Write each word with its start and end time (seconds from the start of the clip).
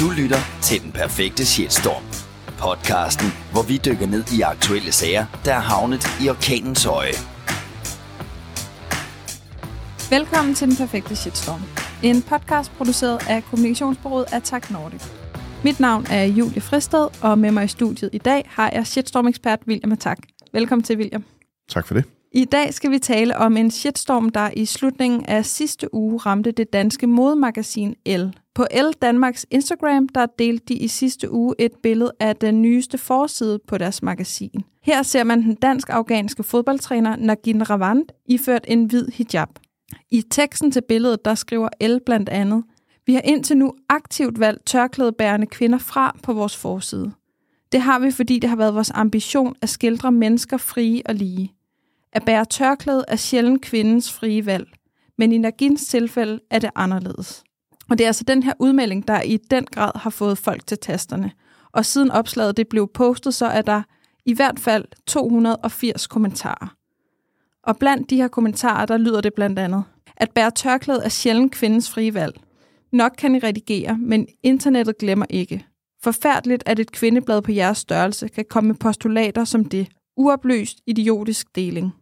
Du 0.00 0.10
lytter 0.10 0.36
til 0.62 0.82
Den 0.82 0.92
Perfekte 0.92 1.46
Shitstorm. 1.46 2.02
Podcasten, 2.58 3.26
hvor 3.52 3.62
vi 3.62 3.76
dykker 3.86 4.06
ned 4.06 4.24
i 4.38 4.40
aktuelle 4.40 4.92
sager, 4.92 5.26
der 5.44 5.54
er 5.54 5.60
havnet 5.60 6.04
i 6.22 6.28
orkanens 6.28 6.86
øje. 6.86 7.16
Velkommen 10.10 10.54
til 10.54 10.68
Den 10.68 10.76
Perfekte 10.76 11.16
Shitstorm. 11.16 11.62
En 12.02 12.22
podcast 12.22 12.72
produceret 12.72 13.28
af 13.28 13.42
kommunikationsbureauet 13.50 14.26
Attack 14.32 14.70
Nordic. 14.70 15.02
Mit 15.64 15.80
navn 15.80 16.06
er 16.10 16.24
Julie 16.24 16.60
Fristed, 16.60 17.08
og 17.22 17.38
med 17.38 17.50
mig 17.50 17.64
i 17.64 17.68
studiet 17.68 18.10
i 18.12 18.18
dag 18.18 18.48
har 18.48 18.70
jeg 18.74 18.86
shitstorm-ekspert 18.86 19.60
William 19.68 19.92
Attack. 19.92 20.20
Velkommen 20.52 20.82
til, 20.82 20.98
William. 20.98 21.24
Tak 21.68 21.86
for 21.86 21.94
det. 21.94 22.04
I 22.36 22.44
dag 22.44 22.74
skal 22.74 22.90
vi 22.90 22.98
tale 22.98 23.36
om 23.36 23.56
en 23.56 23.70
shitstorm, 23.70 24.28
der 24.30 24.50
i 24.56 24.64
slutningen 24.64 25.24
af 25.26 25.46
sidste 25.46 25.94
uge 25.94 26.18
ramte 26.18 26.52
det 26.52 26.72
danske 26.72 27.06
modemagasin 27.06 27.94
L. 28.06 28.22
På 28.54 28.66
L 28.74 28.92
Danmarks 29.02 29.46
Instagram, 29.50 30.08
der 30.08 30.26
delte 30.38 30.64
de 30.68 30.74
i 30.74 30.88
sidste 30.88 31.30
uge 31.30 31.54
et 31.58 31.72
billede 31.82 32.12
af 32.20 32.36
den 32.36 32.62
nyeste 32.62 32.98
forside 32.98 33.58
på 33.66 33.78
deres 33.78 34.02
magasin. 34.02 34.64
Her 34.82 35.02
ser 35.02 35.24
man 35.24 35.42
den 35.42 35.54
dansk-afghanske 35.54 36.42
fodboldtræner 36.42 37.16
Nagin 37.16 37.70
Ravand 37.70 38.04
iført 38.26 38.64
en 38.68 38.84
hvid 38.84 39.08
hijab. 39.08 39.48
I 40.10 40.22
teksten 40.30 40.70
til 40.70 40.82
billedet, 40.88 41.24
der 41.24 41.34
skriver 41.34 41.68
L 41.88 41.98
blandt 42.06 42.28
andet, 42.28 42.64
vi 43.06 43.14
har 43.14 43.22
indtil 43.24 43.56
nu 43.56 43.72
aktivt 43.88 44.40
valgt 44.40 44.66
tørklædebærende 44.66 45.46
kvinder 45.46 45.78
fra 45.78 46.16
på 46.22 46.32
vores 46.32 46.56
forside. 46.56 47.12
Det 47.72 47.80
har 47.80 47.98
vi, 47.98 48.10
fordi 48.10 48.38
det 48.38 48.50
har 48.50 48.56
været 48.56 48.74
vores 48.74 48.92
ambition 48.94 49.54
at 49.62 49.68
skildre 49.68 50.12
mennesker 50.12 50.56
frie 50.56 51.02
og 51.06 51.14
lige. 51.14 51.55
At 52.16 52.24
bære 52.24 52.44
tørklæde 52.44 53.04
er 53.08 53.16
sjældent 53.16 53.62
kvindens 53.62 54.12
frie 54.12 54.46
valg, 54.46 54.68
men 55.18 55.32
i 55.32 55.38
Nagins 55.38 55.86
tilfælde 55.86 56.40
er 56.50 56.58
det 56.58 56.70
anderledes. 56.74 57.44
Og 57.90 57.98
det 57.98 58.04
er 58.04 58.08
altså 58.08 58.24
den 58.24 58.42
her 58.42 58.52
udmelding, 58.58 59.08
der 59.08 59.22
i 59.22 59.36
den 59.36 59.64
grad 59.64 59.90
har 59.94 60.10
fået 60.10 60.38
folk 60.38 60.66
til 60.66 60.78
tasterne. 60.78 61.32
Og 61.72 61.84
siden 61.84 62.10
opslaget 62.10 62.56
det 62.56 62.68
blev 62.68 62.90
postet, 62.94 63.34
så 63.34 63.46
er 63.46 63.62
der 63.62 63.82
i 64.26 64.34
hvert 64.34 64.60
fald 64.60 64.84
280 65.06 66.06
kommentarer. 66.06 66.74
Og 67.62 67.76
blandt 67.76 68.10
de 68.10 68.16
her 68.16 68.28
kommentarer, 68.28 68.86
der 68.86 68.96
lyder 68.96 69.20
det 69.20 69.34
blandt 69.34 69.58
andet, 69.58 69.84
at 70.16 70.30
bære 70.30 70.50
tørklæde 70.50 71.00
er 71.04 71.08
sjældent 71.08 71.52
kvindens 71.52 71.90
frie 71.90 72.14
valg. 72.14 72.40
Nok 72.92 73.12
kan 73.18 73.34
I 73.34 73.38
redigere, 73.38 73.98
men 73.98 74.26
internettet 74.42 74.98
glemmer 74.98 75.26
ikke. 75.30 75.66
Forfærdeligt, 76.02 76.62
at 76.66 76.78
et 76.78 76.92
kvindeblad 76.92 77.42
på 77.42 77.52
jeres 77.52 77.78
størrelse 77.78 78.28
kan 78.28 78.44
komme 78.50 78.68
med 78.68 78.76
postulater 78.76 79.44
som 79.44 79.64
det. 79.64 79.88
Uopløst, 80.16 80.78
idiotisk 80.86 81.56
deling. 81.56 81.92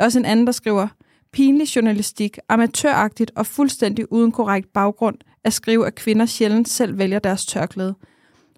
Der 0.00 0.04
er 0.04 0.06
også 0.06 0.18
en 0.18 0.24
anden, 0.24 0.46
der 0.46 0.52
skriver, 0.52 0.88
pinlig 1.32 1.76
journalistik, 1.76 2.38
amatøragtigt 2.48 3.30
og 3.36 3.46
fuldstændig 3.46 4.12
uden 4.12 4.32
korrekt 4.32 4.72
baggrund 4.72 5.16
at 5.44 5.52
skrive, 5.52 5.86
at 5.86 5.94
kvinder 5.94 6.26
sjældent 6.26 6.68
selv 6.68 6.98
vælger 6.98 7.18
deres 7.18 7.46
tørklæde. 7.46 7.94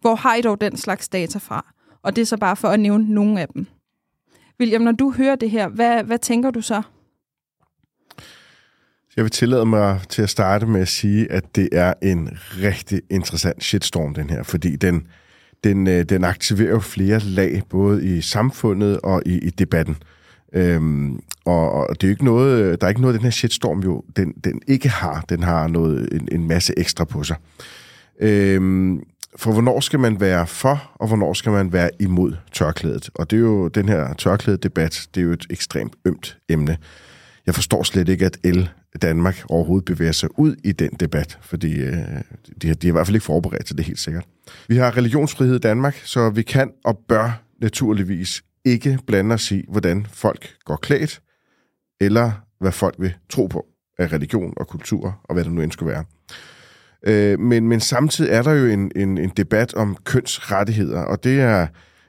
Hvor 0.01 0.15
har 0.15 0.35
I 0.35 0.41
dog 0.41 0.61
den 0.61 0.77
slags 0.77 1.09
data 1.09 1.39
fra? 1.39 1.73
Og 2.03 2.17
det 2.17 2.23
er 2.23 2.27
så 2.27 2.37
bare 2.37 2.57
for 2.57 2.69
at 2.69 2.81
nævne 2.81 3.15
nogle 3.15 3.41
af 3.41 3.49
dem. 3.49 3.67
William, 4.61 4.81
når 4.81 4.93
du 4.93 5.11
hører 5.11 5.37
det 5.37 5.51
her, 5.51 5.69
hvad, 5.69 6.05
hvad 6.05 6.19
tænker 6.19 6.51
du 6.51 6.61
så? 6.61 6.83
Jeg 9.17 9.25
vil 9.25 9.31
tillade 9.31 9.67
mig 9.67 10.01
til 10.09 10.23
at 10.23 10.31
starte 10.31 10.67
med 10.67 10.81
at 10.81 10.89
sige, 10.89 11.33
at 11.33 11.57
det 11.57 11.69
er 11.73 11.95
en 12.03 12.39
rigtig 12.59 13.03
interessant 13.11 13.65
shitstorm, 13.65 14.15
den 14.15 14.31
her, 14.31 14.43
fordi 14.43 14.77
den, 14.77 15.07
den, 15.65 15.87
øh, 15.87 16.05
den 16.05 16.25
aktiverer 16.25 16.71
jo 16.71 16.81
flere 16.81 17.19
lag, 17.19 17.63
både 17.69 18.17
i 18.17 18.21
samfundet 18.21 19.01
og 19.01 19.23
i, 19.27 19.39
i 19.39 19.51
debatten. 19.51 19.97
Øhm, 20.55 21.21
og, 21.45 21.73
og 21.73 22.01
det 22.01 22.05
er 22.05 22.09
jo 22.09 22.13
ikke 22.13 22.25
noget, 22.25 22.81
der 22.81 22.87
er 22.87 22.89
ikke 22.89 23.01
noget, 23.01 23.15
den 23.15 23.23
her 23.23 23.31
shitstorm 23.31 23.81
jo, 23.81 24.05
den, 24.17 24.33
den 24.45 24.61
ikke 24.69 24.89
har. 24.89 25.25
Den 25.29 25.43
har 25.43 25.69
noget, 25.69 26.09
en, 26.13 26.29
en 26.33 26.49
masse 26.49 26.79
ekstra 26.79 27.05
på 27.05 27.23
sig. 27.23 27.37
Øhm, 28.21 29.03
for 29.37 29.53
hvornår 29.53 29.81
skal 29.81 30.01
man 30.01 30.21
være 30.21 30.47
for, 30.47 30.93
og 30.95 31.09
hvornår 31.09 31.33
skal 31.33 31.53
man 31.53 31.73
være 31.73 31.91
imod 32.01 32.33
tørklædet? 32.53 33.11
Og 33.15 33.31
det 33.31 33.37
er 33.37 33.41
jo 33.41 33.69
den 33.69 33.89
her 33.89 34.15
tørklædedebat, 34.15 35.09
det 35.15 35.21
er 35.21 35.25
jo 35.25 35.33
et 35.33 35.47
ekstremt 35.51 35.93
ømt 36.05 36.39
emne. 36.49 36.77
Jeg 37.47 37.55
forstår 37.55 37.83
slet 37.83 38.09
ikke, 38.09 38.27
at 38.27 38.39
El 38.45 38.69
Danmark 39.03 39.45
overhovedet 39.49 39.85
bevæger 39.85 40.13
sig 40.13 40.39
ud 40.39 40.57
i 40.65 40.73
den 40.73 40.91
debat, 41.01 41.39
fordi 41.43 41.81
øh, 41.81 41.93
de, 42.63 42.69
har, 42.69 42.75
de 42.75 42.87
har 42.87 42.89
i 42.89 42.91
hvert 42.91 43.07
fald 43.07 43.17
ikke 43.17 43.25
forberedt 43.25 43.67
til 43.67 43.79
det 43.79 43.85
helt 43.85 43.99
sikkert. 43.99 44.25
Vi 44.69 44.77
har 44.77 44.97
religionsfrihed 44.97 45.57
i 45.57 45.59
Danmark, 45.59 46.01
så 46.05 46.31
vi 46.31 46.43
kan 46.43 46.71
og 46.85 46.99
bør 47.09 47.43
naturligvis 47.61 48.43
ikke 48.65 48.99
blande 49.07 49.35
os 49.35 49.51
i, 49.53 49.65
hvordan 49.69 50.07
folk 50.13 50.57
går 50.65 50.77
klædt, 50.77 51.23
eller 52.01 52.33
hvad 52.61 52.73
folk 52.73 52.95
vil 52.99 53.15
tro 53.31 53.47
på 53.47 53.67
af 53.99 54.13
religion 54.13 54.55
og 54.57 54.69
kultur, 54.69 55.21
og 55.25 55.35
hvad 55.35 55.45
det 55.45 55.53
nu 55.53 55.63
end 55.63 55.73
skulle 55.73 55.93
være. 55.93 56.05
Øh, 57.07 57.41
men, 57.41 57.69
men 57.69 57.81
samtidig 57.81 58.31
er 58.31 58.43
der 58.43 58.53
jo 58.53 58.67
en, 58.67 58.93
en, 58.97 59.19
en 59.19 59.33
debat 59.37 59.75
om 59.75 59.97
kønsrettigheder, 60.05 61.01
og 61.01 61.25
det 61.25 61.41
er, 61.41 61.67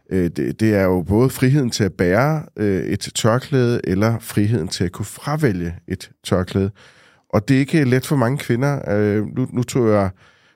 øh, 0.09 0.29
det, 0.35 0.59
det 0.59 0.75
er 0.75 0.83
jo 0.83 1.01
både 1.01 1.29
friheden 1.29 1.69
til 1.69 1.83
at 1.83 1.93
bære 1.93 2.45
øh, 2.57 2.83
et 2.83 3.11
tørklæde, 3.15 3.81
eller 3.83 4.19
friheden 4.19 4.67
til 4.67 4.83
at 4.83 4.91
kunne 4.91 5.05
fravælge 5.05 5.75
et 5.87 6.11
tørklæde. 6.23 6.71
Og 7.29 7.47
det 7.47 7.55
er 7.55 7.59
ikke 7.59 7.83
let 7.83 8.05
for 8.05 8.15
mange 8.15 8.37
kvinder. 8.37 8.97
Øh, 8.97 9.25
nu, 9.25 9.47
nu 9.53 9.63
tror 9.63 9.87
jeg 9.87 10.09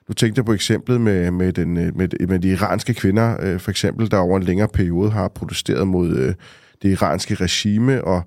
nu 0.08 0.14
tænkte 0.14 0.38
jeg 0.38 0.44
på 0.44 0.52
eksemplet 0.52 1.00
med, 1.00 1.30
med, 1.30 1.52
den, 1.52 1.76
øh, 1.76 1.96
med, 1.96 2.26
med 2.28 2.38
de 2.38 2.48
iranske 2.48 2.94
kvinder, 2.94 3.36
øh, 3.40 3.60
for 3.60 3.70
eksempel, 3.70 4.10
der 4.10 4.18
over 4.18 4.36
en 4.36 4.42
længere 4.42 4.68
periode 4.68 5.10
har 5.10 5.28
protesteret 5.28 5.88
mod 5.88 6.16
øh, 6.16 6.34
det 6.82 6.90
iranske 6.90 7.34
regime, 7.34 8.04
og, 8.04 8.22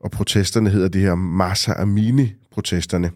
og 0.00 0.10
protesterne 0.10 0.70
hedder 0.70 0.88
det 0.88 1.00
her 1.00 1.14
Masa 1.14 1.72
Amini-protesterne. 1.72 3.10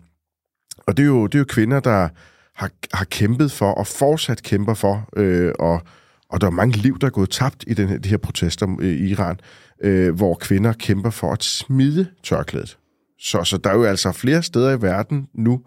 Og 0.87 0.97
det 0.97 1.03
er, 1.03 1.06
jo, 1.06 1.27
det 1.27 1.34
er 1.34 1.39
jo 1.39 1.45
kvinder, 1.49 1.81
der 1.81 2.09
har, 2.55 2.71
har 2.93 3.05
kæmpet 3.05 3.53
for, 3.53 3.72
og 3.72 3.87
fortsat 3.87 4.43
kæmper 4.43 4.75
for, 4.75 5.09
øh, 5.16 5.53
og, 5.59 5.83
og 6.28 6.41
der 6.41 6.47
er 6.47 6.50
mange 6.50 6.77
liv, 6.77 6.99
der 6.99 7.06
er 7.06 7.11
gået 7.11 7.31
tabt 7.31 7.65
i 7.66 7.75
den, 7.75 8.03
de 8.03 8.09
her 8.09 8.16
protester 8.16 8.77
øh, 8.81 8.89
i 8.89 9.09
Iran, 9.09 9.41
øh, 9.83 10.15
hvor 10.15 10.34
kvinder 10.34 10.72
kæmper 10.72 11.11
for 11.11 11.33
at 11.33 11.45
smide 11.45 12.06
tørklædet. 12.22 12.78
Så, 13.19 13.45
så 13.45 13.56
der 13.56 13.71
er 13.71 13.75
jo 13.75 13.84
altså 13.84 14.12
flere 14.12 14.43
steder 14.43 14.71
i 14.71 14.83
verden 14.83 15.28
nu, 15.34 15.62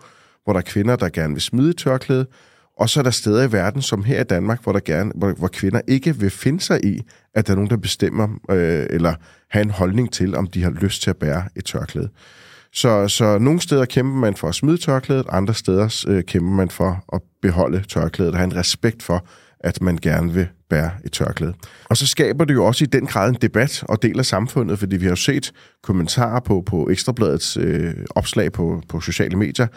hvor 0.49 0.53
der 0.53 0.59
er 0.59 0.71
kvinder, 0.71 0.95
der 0.95 1.09
gerne 1.09 1.33
vil 1.33 1.41
smide 1.41 1.73
tørklæde, 1.73 2.25
og 2.77 2.89
så 2.89 2.99
er 2.99 3.03
der 3.03 3.11
steder 3.11 3.43
i 3.43 3.51
verden, 3.51 3.81
som 3.81 4.03
her 4.03 4.21
i 4.21 4.23
Danmark, 4.23 4.63
hvor, 4.63 4.71
der 4.71 4.79
gerne, 4.79 5.11
hvor, 5.15 5.31
hvor 5.31 5.47
kvinder 5.47 5.81
ikke 5.87 6.15
vil 6.15 6.29
finde 6.29 6.61
sig 6.61 6.85
i, 6.85 7.01
at 7.35 7.47
der 7.47 7.53
er 7.53 7.55
nogen, 7.55 7.69
der 7.69 7.77
bestemmer 7.77 8.27
øh, 8.51 8.85
eller 8.89 9.13
har 9.49 9.61
en 9.61 9.69
holdning 9.69 10.13
til, 10.13 10.35
om 10.35 10.47
de 10.47 10.63
har 10.63 10.69
lyst 10.69 11.01
til 11.01 11.09
at 11.09 11.17
bære 11.17 11.43
et 11.55 11.65
tørklæde. 11.65 12.09
Så, 12.73 13.07
så 13.07 13.37
nogle 13.37 13.61
steder 13.61 13.85
kæmper 13.85 14.19
man 14.19 14.35
for 14.35 14.47
at 14.47 14.55
smide 14.55 14.77
tørklædet, 14.77 15.25
andre 15.29 15.53
steder 15.53 16.05
øh, 16.07 16.23
kæmper 16.23 16.51
man 16.51 16.69
for 16.69 17.03
at 17.13 17.21
beholde 17.41 17.83
tørklædet 17.87 18.31
og 18.33 18.37
have 18.37 18.45
en 18.51 18.55
respekt 18.55 19.03
for, 19.03 19.25
at 19.59 19.81
man 19.81 19.97
gerne 19.97 20.33
vil 20.33 20.47
bære 20.69 20.91
et 21.05 21.11
tørklæde. 21.11 21.53
Og 21.89 21.97
så 21.97 22.07
skaber 22.07 22.45
det 22.45 22.53
jo 22.53 22.65
også 22.65 22.83
i 22.83 22.87
den 22.87 23.05
grad 23.05 23.29
en 23.29 23.37
debat 23.41 23.83
og 23.89 24.01
del 24.01 24.19
af 24.19 24.25
samfundet, 24.25 24.79
fordi 24.79 24.97
vi 24.97 25.05
har 25.05 25.11
jo 25.11 25.15
set 25.15 25.51
kommentarer 25.83 26.39
på, 26.39 26.63
på 26.65 26.89
Ekstrabladets 26.89 27.57
øh, 27.57 27.93
opslag 28.15 28.51
på, 28.51 28.81
på 28.89 29.01
sociale 29.01 29.37
medier, 29.37 29.67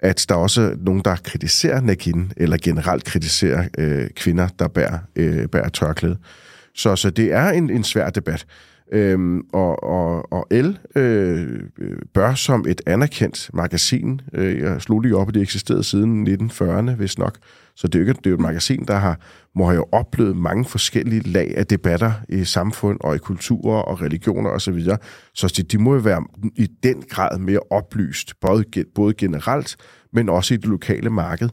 at 0.00 0.26
der 0.28 0.34
også 0.34 0.60
er 0.60 0.74
nogen, 0.80 1.02
der 1.04 1.16
kritiserer 1.16 1.80
Nakin, 1.80 2.32
eller 2.36 2.56
generelt 2.62 3.04
kritiserer 3.04 3.68
øh, 3.78 4.10
kvinder, 4.10 4.48
der 4.58 4.68
bærer, 4.68 4.98
øh, 5.16 5.48
bærer 5.48 5.68
tørklæde. 5.68 6.18
Så, 6.74 6.96
så 6.96 7.10
det 7.10 7.32
er 7.32 7.48
en, 7.50 7.70
en 7.70 7.84
svær 7.84 8.10
debat. 8.10 8.46
Øhm, 8.92 9.40
og, 9.52 9.82
og, 9.82 10.32
og 10.32 10.46
El 10.50 10.78
øh, 10.96 11.60
bør 12.14 12.34
som 12.34 12.64
et 12.68 12.80
anerkendt 12.86 13.50
magasin, 13.54 14.20
øh, 14.34 14.58
jeg 14.58 14.82
slog 14.82 15.00
lige 15.00 15.16
op, 15.16 15.28
at 15.28 15.34
det 15.34 15.42
eksisterede 15.42 15.84
siden 15.84 16.28
1940'erne, 16.28 16.90
hvis 16.90 17.18
nok, 17.18 17.38
så 17.76 17.88
det 17.88 17.94
er 17.94 17.98
jo, 17.98 18.08
ikke, 18.08 18.18
det 18.18 18.26
er 18.26 18.30
jo 18.30 18.36
et 18.36 18.42
magasin, 18.42 18.84
der 18.84 18.96
har, 18.96 19.20
må 19.54 19.64
have 19.64 19.76
jo 19.76 19.86
oplevet 19.92 20.36
mange 20.36 20.64
forskellige 20.64 21.22
lag 21.22 21.56
af 21.56 21.66
debatter 21.66 22.12
i 22.28 22.44
samfund 22.44 22.98
og 23.00 23.14
i 23.14 23.18
kulturer 23.18 23.82
og 23.82 24.02
religioner 24.02 24.50
osv. 24.50 24.84
Så, 24.84 24.96
så 25.34 25.54
de, 25.56 25.62
de 25.62 25.78
må 25.78 25.94
jo 25.94 26.00
være 26.00 26.24
i 26.56 26.66
den 26.82 27.02
grad 27.10 27.38
mere 27.38 27.60
oplyst, 27.70 28.40
både, 28.40 28.64
både 28.94 29.14
generelt, 29.14 29.76
men 30.12 30.28
også 30.28 30.54
i 30.54 30.56
det 30.56 30.66
lokale 30.66 31.10
marked. 31.10 31.48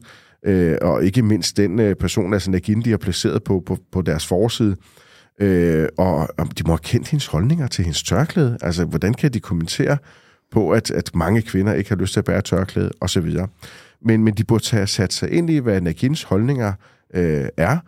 Øh, 0.46 0.76
og 0.82 1.04
ikke 1.04 1.22
mindst 1.22 1.56
den 1.56 1.78
øh, 1.78 1.94
person, 1.94 2.32
altså 2.32 2.50
Nagin, 2.50 2.82
de 2.82 2.90
har 2.90 2.96
placeret 2.96 3.44
på, 3.44 3.62
på, 3.66 3.78
på 3.92 4.02
deres 4.02 4.26
forside, 4.26 4.70
Øh, 4.70 5.05
Øh, 5.40 5.88
og, 5.98 6.28
om 6.38 6.48
de 6.48 6.62
må 6.62 6.72
have 6.72 6.78
kendt 6.78 7.08
hendes 7.08 7.26
holdninger 7.26 7.66
til 7.66 7.84
hendes 7.84 8.02
tørklæde. 8.02 8.58
Altså, 8.60 8.84
hvordan 8.84 9.14
kan 9.14 9.32
de 9.32 9.40
kommentere 9.40 9.98
på, 10.52 10.70
at, 10.70 10.90
at 10.90 11.14
mange 11.14 11.42
kvinder 11.42 11.72
ikke 11.72 11.90
har 11.90 11.96
lyst 11.96 12.12
til 12.12 12.20
at 12.20 12.24
bære 12.24 12.42
tørklæde, 12.42 12.90
osv. 13.00 13.36
Men, 14.02 14.24
men 14.24 14.34
de 14.34 14.44
burde 14.44 14.70
have 14.70 14.86
sat 14.86 15.12
sig 15.12 15.30
ind 15.32 15.50
i, 15.50 15.58
hvad 15.58 15.80
Nagins 15.80 16.22
holdninger 16.22 16.72
øh, 17.14 17.48
er, 17.56 17.78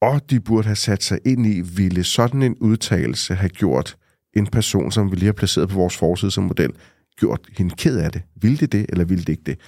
og 0.00 0.30
de 0.30 0.40
burde 0.40 0.66
have 0.66 0.76
sat 0.76 1.02
sig 1.02 1.18
ind 1.24 1.46
i, 1.46 1.60
ville 1.60 2.04
sådan 2.04 2.42
en 2.42 2.56
udtalelse 2.60 3.34
have 3.34 3.48
gjort 3.48 3.96
en 4.36 4.46
person, 4.46 4.92
som 4.92 5.10
vi 5.10 5.16
lige 5.16 5.26
har 5.26 5.32
placeret 5.32 5.68
på 5.68 5.74
vores 5.74 5.96
forside 5.96 6.30
som 6.30 6.44
model, 6.44 6.70
gjort 7.16 7.40
hende 7.58 7.74
ked 7.76 7.98
af 7.98 8.12
det? 8.12 8.22
Ville 8.42 8.56
det 8.56 8.72
det, 8.72 8.86
eller 8.88 9.04
ville 9.04 9.24
det 9.24 9.28
ikke 9.28 9.42
det? 9.46 9.58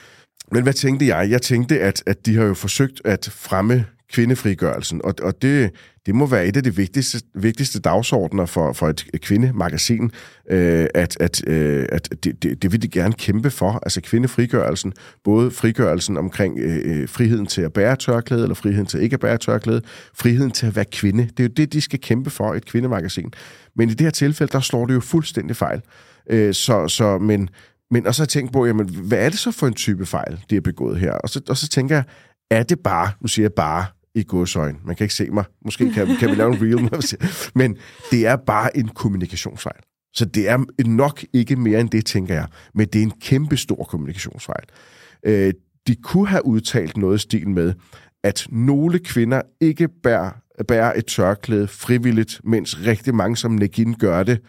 Men 0.52 0.62
hvad 0.62 0.72
tænkte 0.72 1.06
jeg? 1.06 1.30
Jeg 1.30 1.42
tænkte, 1.42 1.80
at, 1.80 2.02
at 2.06 2.26
de 2.26 2.36
har 2.36 2.44
jo 2.44 2.54
forsøgt 2.54 3.00
at 3.04 3.28
fremme 3.32 3.84
kvindefrigørelsen. 4.12 5.00
Og, 5.04 5.14
og 5.22 5.42
det, 5.42 5.70
det 6.06 6.14
må 6.14 6.26
være 6.26 6.46
et 6.46 6.56
af 6.56 6.62
de 6.62 6.76
vigtigste, 6.76 7.20
vigtigste 7.34 7.80
dagsordner 7.80 8.46
for, 8.46 8.72
for 8.72 8.88
et 8.88 9.20
kvindemagasin, 9.20 10.10
øh, 10.50 10.86
at, 10.94 11.16
at, 11.20 11.48
øh, 11.48 11.86
at 11.92 12.08
det, 12.24 12.42
det, 12.42 12.62
det 12.62 12.72
vil 12.72 12.82
de 12.82 12.88
gerne 12.88 13.12
kæmpe 13.12 13.50
for. 13.50 13.80
Altså 13.82 14.00
kvindefrigørelsen, 14.00 14.92
både 15.24 15.50
frigørelsen 15.50 16.16
omkring 16.16 16.58
øh, 16.58 16.80
øh, 16.84 17.08
friheden 17.08 17.46
til 17.46 17.62
at 17.62 17.72
bære 17.72 17.96
tørklæde, 17.96 18.42
eller 18.42 18.54
friheden 18.54 18.86
til 18.86 19.02
ikke 19.02 19.14
at 19.14 19.20
bære 19.20 19.38
tørklæde, 19.38 19.82
friheden 20.14 20.50
til 20.50 20.66
at 20.66 20.76
være 20.76 20.84
kvinde. 20.92 21.22
Det 21.22 21.40
er 21.40 21.44
jo 21.44 21.52
det, 21.56 21.72
de 21.72 21.80
skal 21.80 22.00
kæmpe 22.00 22.30
for, 22.30 22.54
et 22.54 22.66
kvindemagasin. 22.66 23.32
Men 23.76 23.88
i 23.88 23.92
det 23.92 24.00
her 24.00 24.10
tilfælde, 24.10 24.52
der 24.52 24.60
slår 24.60 24.86
det 24.86 24.94
jo 24.94 25.00
fuldstændig 25.00 25.56
fejl. 25.56 25.80
Øh, 26.30 26.54
så, 26.54 26.88
så, 26.88 27.18
men, 27.18 27.48
men, 27.90 28.06
og 28.06 28.14
så 28.14 28.22
har 28.22 28.24
jeg 28.24 28.28
tænkt 28.28 28.52
på, 28.52 28.66
jamen, 28.66 28.88
hvad 28.88 29.18
er 29.18 29.28
det 29.28 29.38
så 29.38 29.50
for 29.50 29.66
en 29.66 29.74
type 29.74 30.06
fejl, 30.06 30.40
de 30.50 30.54
har 30.54 30.60
begået 30.60 30.98
her? 30.98 31.12
Og 31.12 31.28
så, 31.28 31.40
og 31.48 31.56
så 31.56 31.68
tænker 31.68 31.94
jeg, 31.94 32.04
er 32.50 32.62
det 32.62 32.78
bare, 32.80 33.10
nu 33.20 33.28
siger 33.28 33.44
jeg 33.44 33.52
bare, 33.52 33.84
i 34.14 34.22
godsøjen. 34.22 34.78
Man 34.84 34.96
kan 34.96 35.04
ikke 35.04 35.14
se 35.14 35.30
mig. 35.30 35.44
Måske 35.64 35.92
kan, 35.92 36.16
kan 36.16 36.30
vi 36.30 36.34
lave 36.34 36.52
en 36.54 36.62
reel. 36.62 36.90
Men 37.54 37.76
det 38.10 38.26
er 38.26 38.36
bare 38.36 38.76
en 38.76 38.88
kommunikationsfejl. 38.88 39.80
Så 40.14 40.24
det 40.24 40.48
er 40.48 40.84
nok 40.86 41.24
ikke 41.32 41.56
mere 41.56 41.80
end 41.80 41.90
det, 41.90 42.06
tænker 42.06 42.34
jeg. 42.34 42.46
Men 42.74 42.86
det 42.86 42.98
er 42.98 43.02
en 43.02 43.12
kæmpe 43.20 43.56
stor 43.56 43.84
kommunikationsfejl. 43.84 44.64
Øh, 45.26 45.52
de 45.86 45.96
kunne 45.96 46.28
have 46.28 46.46
udtalt 46.46 46.96
noget 46.96 47.18
i 47.18 47.22
stil 47.22 47.48
med, 47.48 47.74
at 48.24 48.46
nogle 48.50 48.98
kvinder 48.98 49.42
ikke 49.60 49.88
bærer, 50.02 50.30
bærer 50.68 50.92
et 50.96 51.06
tørklæde 51.06 51.68
frivilligt, 51.68 52.40
mens 52.44 52.86
rigtig 52.86 53.14
mange 53.14 53.36
som 53.36 53.50
Negin 53.50 53.94
gør 53.94 54.22
det 54.22 54.40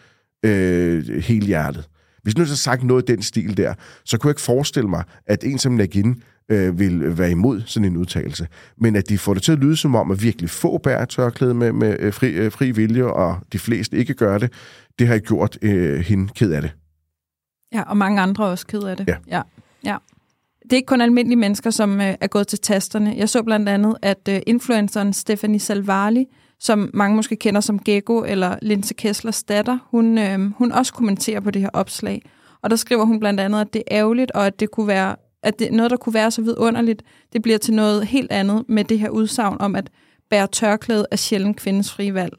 øh, 0.44 1.22
helt 1.22 1.46
hjertet. 1.46 1.88
Hvis 2.22 2.36
nu 2.36 2.44
så 2.44 2.56
sagt 2.56 2.84
noget 2.84 3.10
i 3.10 3.12
den 3.12 3.22
stil 3.22 3.56
der, 3.56 3.74
så 4.04 4.18
kunne 4.18 4.28
jeg 4.28 4.32
ikke 4.32 4.40
forestille 4.40 4.88
mig, 4.88 5.04
at 5.26 5.44
en 5.44 5.58
som 5.58 5.72
Nagin 5.72 6.22
øh, 6.48 6.78
vil 6.78 7.18
være 7.18 7.30
imod 7.30 7.62
sådan 7.66 7.84
en 7.84 7.96
udtalelse. 7.96 8.48
Men 8.76 8.96
at 8.96 9.08
de 9.08 9.18
får 9.18 9.34
det 9.34 9.42
til 9.42 9.52
at 9.52 9.58
lyde 9.58 9.76
som 9.76 9.94
om, 9.94 10.10
at 10.10 10.22
virkelig 10.22 10.50
få 10.50 10.78
bærer 10.78 11.04
tørklæde 11.04 11.54
med, 11.54 11.72
med 11.72 11.96
øh, 12.00 12.12
fri, 12.12 12.32
øh, 12.32 12.52
fri 12.52 12.70
vilje, 12.70 13.04
og 13.04 13.38
de 13.52 13.58
fleste 13.58 13.96
ikke 13.96 14.14
gør 14.14 14.38
det, 14.38 14.52
det 14.98 15.06
har 15.06 15.18
gjort 15.18 15.58
øh, 15.62 16.00
hende 16.00 16.28
ked 16.34 16.52
af 16.52 16.62
det. 16.62 16.74
Ja, 17.72 17.82
og 17.82 17.96
mange 17.96 18.20
andre 18.20 18.44
også 18.44 18.66
ked 18.66 18.82
af 18.82 18.96
det. 18.96 19.08
Ja. 19.08 19.16
ja. 19.28 19.42
ja. 19.84 19.96
Det 20.62 20.72
er 20.72 20.76
ikke 20.76 20.86
kun 20.86 21.00
almindelige 21.00 21.38
mennesker, 21.38 21.70
som 21.70 22.00
øh, 22.00 22.14
er 22.20 22.26
gået 22.26 22.46
til 22.46 22.58
tasterne. 22.58 23.14
Jeg 23.16 23.28
så 23.28 23.42
blandt 23.42 23.68
andet, 23.68 23.96
at 24.02 24.28
øh, 24.28 24.40
influenceren 24.46 25.12
Stephanie 25.12 25.60
Salvali, 25.60 26.26
som 26.60 26.90
mange 26.94 27.16
måske 27.16 27.36
kender 27.36 27.60
som 27.60 27.78
Gecko 27.78 28.24
eller 28.24 28.56
Linse 28.62 28.94
Kesslers 28.94 29.42
datter, 29.42 29.78
hun, 29.90 30.18
øh, 30.18 30.50
hun 30.58 30.72
også 30.72 30.92
kommenterer 30.92 31.40
på 31.40 31.50
det 31.50 31.62
her 31.62 31.70
opslag. 31.72 32.22
Og 32.62 32.70
der 32.70 32.76
skriver 32.76 33.04
hun 33.04 33.20
blandt 33.20 33.40
andet, 33.40 33.60
at 33.60 33.72
det 33.72 33.82
er 33.86 33.98
ærgerligt, 33.98 34.30
og 34.30 34.46
at 34.46 34.60
det 34.60 34.70
kunne 34.70 34.86
være 34.86 35.16
at 35.44 35.58
det, 35.58 35.72
noget, 35.72 35.90
der 35.90 35.96
kunne 35.96 36.14
være 36.14 36.30
så 36.30 36.42
vidunderligt, 36.42 37.02
det 37.32 37.42
bliver 37.42 37.58
til 37.58 37.74
noget 37.74 38.06
helt 38.06 38.32
andet 38.32 38.64
med 38.68 38.84
det 38.84 38.98
her 38.98 39.08
udsagn 39.08 39.56
om, 39.60 39.76
at 39.76 39.90
bære 40.30 40.46
tørklæde 40.46 41.06
er 41.10 41.16
sjældent 41.16 41.56
kvindens 41.56 41.92
frie 41.92 42.14
valg. 42.14 42.32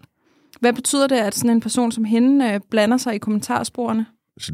Hvad 0.59 0.73
betyder 0.73 1.07
det, 1.07 1.15
at 1.15 1.35
sådan 1.35 1.49
en 1.49 1.61
person 1.61 1.91
som 1.91 2.03
hende 2.03 2.45
øh, 2.53 2.59
blander 2.71 2.97
sig 2.97 3.15
i 3.15 3.17
kommentarsporene? 3.17 4.05
Altså, 4.37 4.53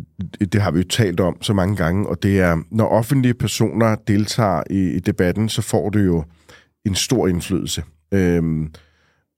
det 0.52 0.62
har 0.62 0.72
vi 0.72 0.80
jo 0.80 0.88
talt 0.88 1.20
om 1.20 1.42
så 1.42 1.54
mange 1.54 1.76
gange, 1.76 2.08
og 2.08 2.24
det 2.24 2.40
er, 2.40 2.58
når 2.72 2.88
offentlige 2.88 3.34
personer 3.34 3.96
deltager 3.96 4.64
i, 4.70 4.90
i 4.90 5.00
debatten, 5.00 5.50
så 5.50 5.62
får 5.62 5.90
det 5.90 6.06
jo 6.06 6.24
en 6.86 6.96
stor 6.96 7.28
indflydelse. 7.28 7.84
Øhm, 8.14 8.74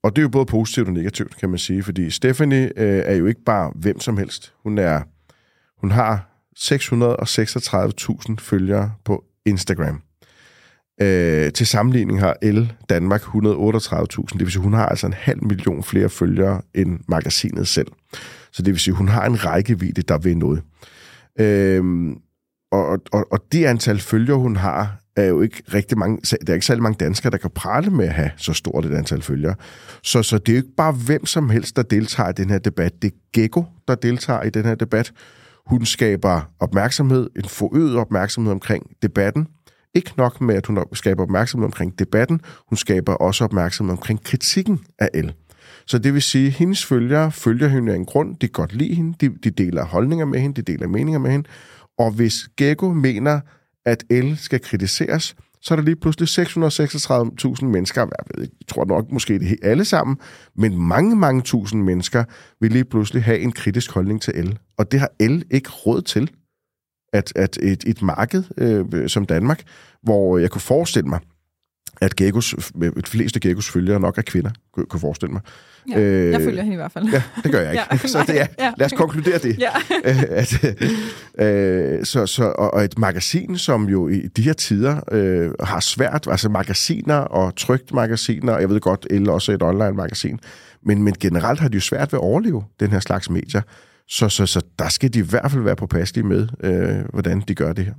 og 0.04 0.16
det 0.16 0.18
er 0.18 0.24
jo 0.24 0.30
både 0.30 0.46
positivt 0.46 0.88
og 0.88 0.94
negativt, 0.94 1.38
kan 1.38 1.50
man 1.50 1.60
sige, 1.60 1.84
fordi 1.84 2.10
Stephanie 2.10 2.80
øh, 2.80 3.04
er 3.06 3.16
jo 3.16 3.26
ikke 3.26 3.44
bare 3.44 3.72
hvem 3.76 4.00
som 4.00 4.18
helst. 4.18 4.54
Hun 4.64 4.78
er, 4.78 5.02
hun 5.78 5.92
har 5.92 6.33
636.000 6.60 8.36
følgere 8.40 8.92
på 9.06 9.24
Instagram. 9.46 10.02
Øh, 11.02 11.52
til 11.52 11.68
sammenligning 11.68 12.20
har 12.20 12.36
El 12.42 12.74
Danmark 12.90 13.22
138.000, 13.22 13.34
det 13.36 14.40
vil 14.40 14.52
sige, 14.52 14.62
hun 14.62 14.74
har 14.74 14.86
altså 14.86 15.08
en 15.08 15.14
halv 15.14 15.44
million 15.44 15.84
flere 15.84 16.10
følgere 16.10 16.62
end 16.74 17.00
magasinet 17.08 17.68
selv. 17.68 17.88
Så 18.52 18.62
det 18.62 18.74
vil 18.74 18.80
sige, 18.80 18.94
hun 18.94 19.08
har 19.08 19.26
en 19.26 19.46
rækkevidde, 19.46 20.02
der 20.02 20.18
vil 20.18 20.38
noget. 20.38 20.62
Øh, 21.40 21.84
og, 22.72 23.00
og, 23.12 23.28
og 23.32 23.40
det 23.52 23.66
antal 23.66 24.00
følgere, 24.00 24.38
hun 24.38 24.56
har, 24.56 25.00
er 25.16 25.26
jo 25.26 25.42
ikke 25.42 25.64
rigtig 25.74 25.98
mange, 25.98 26.18
der 26.22 26.38
er 26.48 26.54
ikke 26.54 26.66
særlig 26.66 26.84
mange 26.84 26.98
danskere, 27.06 27.32
der 27.32 27.38
kan 27.38 27.50
prale 27.50 27.90
med 27.90 28.06
at 28.06 28.14
have 28.14 28.32
så 28.38 28.54
stort 28.54 28.86
et 28.86 28.94
antal 28.94 29.22
følgere. 29.22 29.56
Så, 30.04 30.24
så 30.24 30.38
det 30.38 30.50
er 30.50 30.54
jo 30.54 30.64
ikke 30.64 30.76
bare 30.78 30.94
hvem 30.94 31.26
som 31.26 31.50
helst, 31.50 31.76
der 31.76 31.84
deltager 31.84 32.30
i 32.30 32.34
den 32.34 32.50
her 32.50 32.60
debat. 32.60 33.02
Det 33.02 33.08
er 33.14 33.18
Gekko, 33.34 33.66
der 33.88 33.96
deltager 33.96 34.44
i 34.44 34.50
den 34.50 34.66
her 34.66 34.76
debat. 34.76 35.14
Hun 35.66 35.86
skaber 35.86 36.42
opmærksomhed, 36.60 37.30
en 37.36 37.46
forøget 37.46 37.98
opmærksomhed 37.98 38.52
omkring 38.52 38.90
debatten. 39.02 39.48
Ikke 39.94 40.12
nok 40.18 40.42
med, 40.42 40.56
at 40.56 40.66
hun 40.66 40.80
skaber 40.94 41.24
opmærksomhed 41.24 41.66
omkring 41.66 42.00
debatten, 42.00 42.42
hun 42.70 42.78
skaber 42.78 43.14
også 43.14 43.44
opmærksomhed 43.44 43.92
omkring 43.92 44.24
kritikken 44.24 44.80
af 45.00 45.10
El. 45.14 45.34
Så 45.86 45.98
det 45.98 46.14
vil 46.14 46.22
sige, 46.22 46.48
at 46.48 46.54
hendes 46.54 46.86
følgere 46.86 47.32
følger 47.32 47.68
hende 47.68 47.92
af 47.92 47.96
en 47.96 48.06
grund, 48.06 48.36
de 48.36 48.48
godt 48.48 48.74
lide 48.74 48.96
hende, 48.96 49.14
de, 49.22 49.38
de 49.44 49.50
deler 49.50 49.86
holdninger 49.86 50.26
med 50.26 50.40
hende, 50.40 50.62
de 50.62 50.72
deler 50.72 50.88
meninger 50.88 51.20
med 51.20 51.32
hende. 51.32 51.50
Og 51.98 52.12
hvis 52.12 52.50
Gekko 52.58 52.94
mener, 52.94 53.40
at 53.86 54.04
El 54.10 54.38
skal 54.38 54.62
kritiseres, 54.62 55.36
så 55.64 55.74
er 55.74 55.76
der 55.76 55.84
lige 55.84 55.96
pludselig 55.96 56.48
636.000 56.48 57.66
mennesker, 57.66 58.02
jeg, 58.02 58.10
jeg 58.38 58.48
tror 58.68 58.86
nok 58.86 59.12
måske 59.12 59.40
det 59.40 59.58
alle 59.62 59.86
sammen, 59.86 60.18
men 60.56 60.78
mange, 60.78 61.16
mange 61.16 61.42
tusind 61.42 61.84
mennesker 61.84 62.24
vil 62.62 62.72
lige 62.72 62.86
pludselig 62.86 63.24
have 63.24 63.40
en 63.40 63.52
kritisk 63.52 63.92
holdning 63.92 64.22
til 64.22 64.34
el. 64.36 64.60
Og 64.78 64.92
det 64.92 65.00
har 65.00 65.12
el 65.20 65.46
ikke 65.52 65.70
råd 65.70 66.02
til, 66.02 66.32
at, 67.14 67.34
at 67.36 67.58
et, 67.62 67.84
et 67.88 68.02
marked 68.02 68.44
øh, 68.58 69.10
som 69.10 69.26
Danmark, 69.26 69.64
hvor 70.02 70.38
jeg 70.38 70.52
kunne 70.52 70.62
forestille 70.62 71.10
mig, 71.10 71.20
at 72.04 72.16
Geckos, 72.16 72.56
de 72.82 72.92
fleste 73.06 73.40
Geckos 73.40 73.70
følgere 73.70 74.00
nok 74.00 74.18
er 74.18 74.22
kvinder, 74.22 74.52
kunne 74.74 74.86
jeg 74.94 75.02
forestille 75.02 75.34
mig. 75.34 75.42
Ja, 75.90 76.00
øh, 76.00 76.32
jeg 76.32 76.42
følger 76.42 76.62
hende 76.62 76.74
i 76.74 76.76
hvert 76.76 76.92
fald. 76.92 77.10
Ja, 77.10 77.24
det 77.44 77.52
gør 77.52 77.60
jeg 77.60 77.72
ikke. 77.72 77.86
ja, 77.92 77.98
så 77.98 78.24
det 78.28 78.42
er, 78.42 78.48
ja. 78.60 78.72
lad 78.78 78.86
os 78.86 78.94
konkludere 78.94 79.38
det. 79.38 79.60
Ja. 79.60 79.70
at, 80.42 80.64
øh, 81.40 82.06
så, 82.06 82.26
så, 82.26 82.44
og, 82.44 82.74
og 82.74 82.84
et 82.84 82.98
magasin, 82.98 83.58
som 83.58 83.90
jo 83.90 84.08
i 84.08 84.28
de 84.28 84.42
her 84.42 84.54
tider 84.54 85.00
øh, 85.12 85.52
har 85.60 85.80
svært, 85.80 86.28
altså 86.32 86.50
magasiner 86.50 87.16
og 87.16 87.56
trygt 87.56 87.94
magasiner, 87.94 88.60
jeg 88.60 88.70
ved 88.70 88.80
godt, 88.80 89.08
El 89.10 89.30
også 89.30 89.52
et 89.52 89.64
online-magasin, 89.64 90.40
men, 90.86 91.04
men 91.04 91.14
generelt 91.20 91.60
har 91.60 91.68
de 91.68 91.76
jo 91.76 91.82
svært 91.82 92.14
ved 92.14 92.20
at 92.20 92.24
overleve 92.24 92.64
den 92.80 92.92
her 92.92 93.00
slags 93.00 93.30
medier. 93.30 93.62
Så, 94.08 94.30
så, 94.30 94.46
så 94.46 94.62
der 94.80 94.90
skal 94.90 95.14
de 95.14 95.20
i 95.20 95.22
hvert 95.30 95.52
fald 95.52 95.64
være 95.64 95.76
påpasselige 95.76 96.26
med, 96.26 96.48
øh, 96.64 97.06
hvordan 97.14 97.44
de 97.48 97.56
gør 97.56 97.74
det 97.74 97.86
her. 97.86 97.94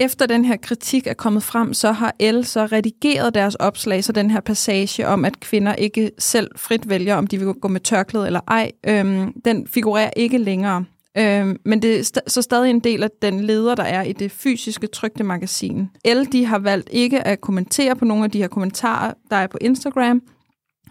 Efter 0.00 0.26
den 0.26 0.44
her 0.44 0.56
kritik 0.56 1.06
er 1.06 1.14
kommet 1.14 1.42
frem, 1.42 1.74
så 1.74 1.92
har 1.92 2.14
El 2.18 2.44
så 2.44 2.66
redigeret 2.66 3.34
deres 3.34 3.54
opslag, 3.54 4.04
så 4.04 4.12
den 4.12 4.30
her 4.30 4.40
passage 4.40 5.06
om, 5.06 5.24
at 5.24 5.40
kvinder 5.40 5.74
ikke 5.74 6.10
selv 6.18 6.50
frit 6.56 6.88
vælger, 6.88 7.16
om 7.16 7.26
de 7.26 7.38
vil 7.38 7.54
gå 7.54 7.68
med 7.68 7.80
tørklæde 7.80 8.26
eller 8.26 8.40
ej, 8.48 8.72
øhm, 8.86 9.32
den 9.44 9.66
figurerer 9.66 10.10
ikke 10.16 10.38
længere. 10.38 10.84
Øhm, 11.18 11.56
men 11.64 11.82
det 11.82 11.98
er 11.98 12.02
st- 12.02 12.28
så 12.30 12.42
stadig 12.42 12.70
en 12.70 12.80
del 12.80 13.02
af 13.02 13.08
den 13.22 13.40
leder, 13.40 13.74
der 13.74 13.82
er 13.82 14.02
i 14.02 14.12
det 14.12 14.32
fysiske 14.32 14.86
trygte 14.86 15.24
magasin. 15.24 15.88
El 16.04 16.32
de 16.32 16.44
har 16.44 16.58
valgt 16.58 16.88
ikke 16.92 17.26
at 17.26 17.40
kommentere 17.40 17.96
på 17.96 18.04
nogle 18.04 18.24
af 18.24 18.30
de 18.30 18.38
her 18.38 18.48
kommentarer, 18.48 19.12
der 19.30 19.36
er 19.36 19.46
på 19.46 19.58
Instagram, 19.60 20.22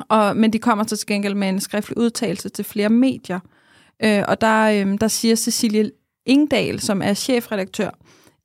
og, 0.10 0.38
men 0.38 0.54
de 0.54 0.60
kommer 0.60 0.86
så 0.88 0.98
til 0.98 1.08
gengæld 1.08 1.36
med 1.36 1.50
en 1.50 1.60
skriftlig 1.60 1.98
udtalelse 1.98 2.50
til 2.50 2.66
flere 2.66 2.90
medier. 2.90 3.40
Øh, 4.04 4.24
og 4.28 4.42
der, 4.42 4.86
øh, 4.86 4.98
der 5.02 5.08
siger 5.08 5.36
Cecilie 5.36 5.92
Ingdal, 6.26 6.80
som 6.80 7.02
er 7.02 7.14
chefredaktør, 7.14 7.90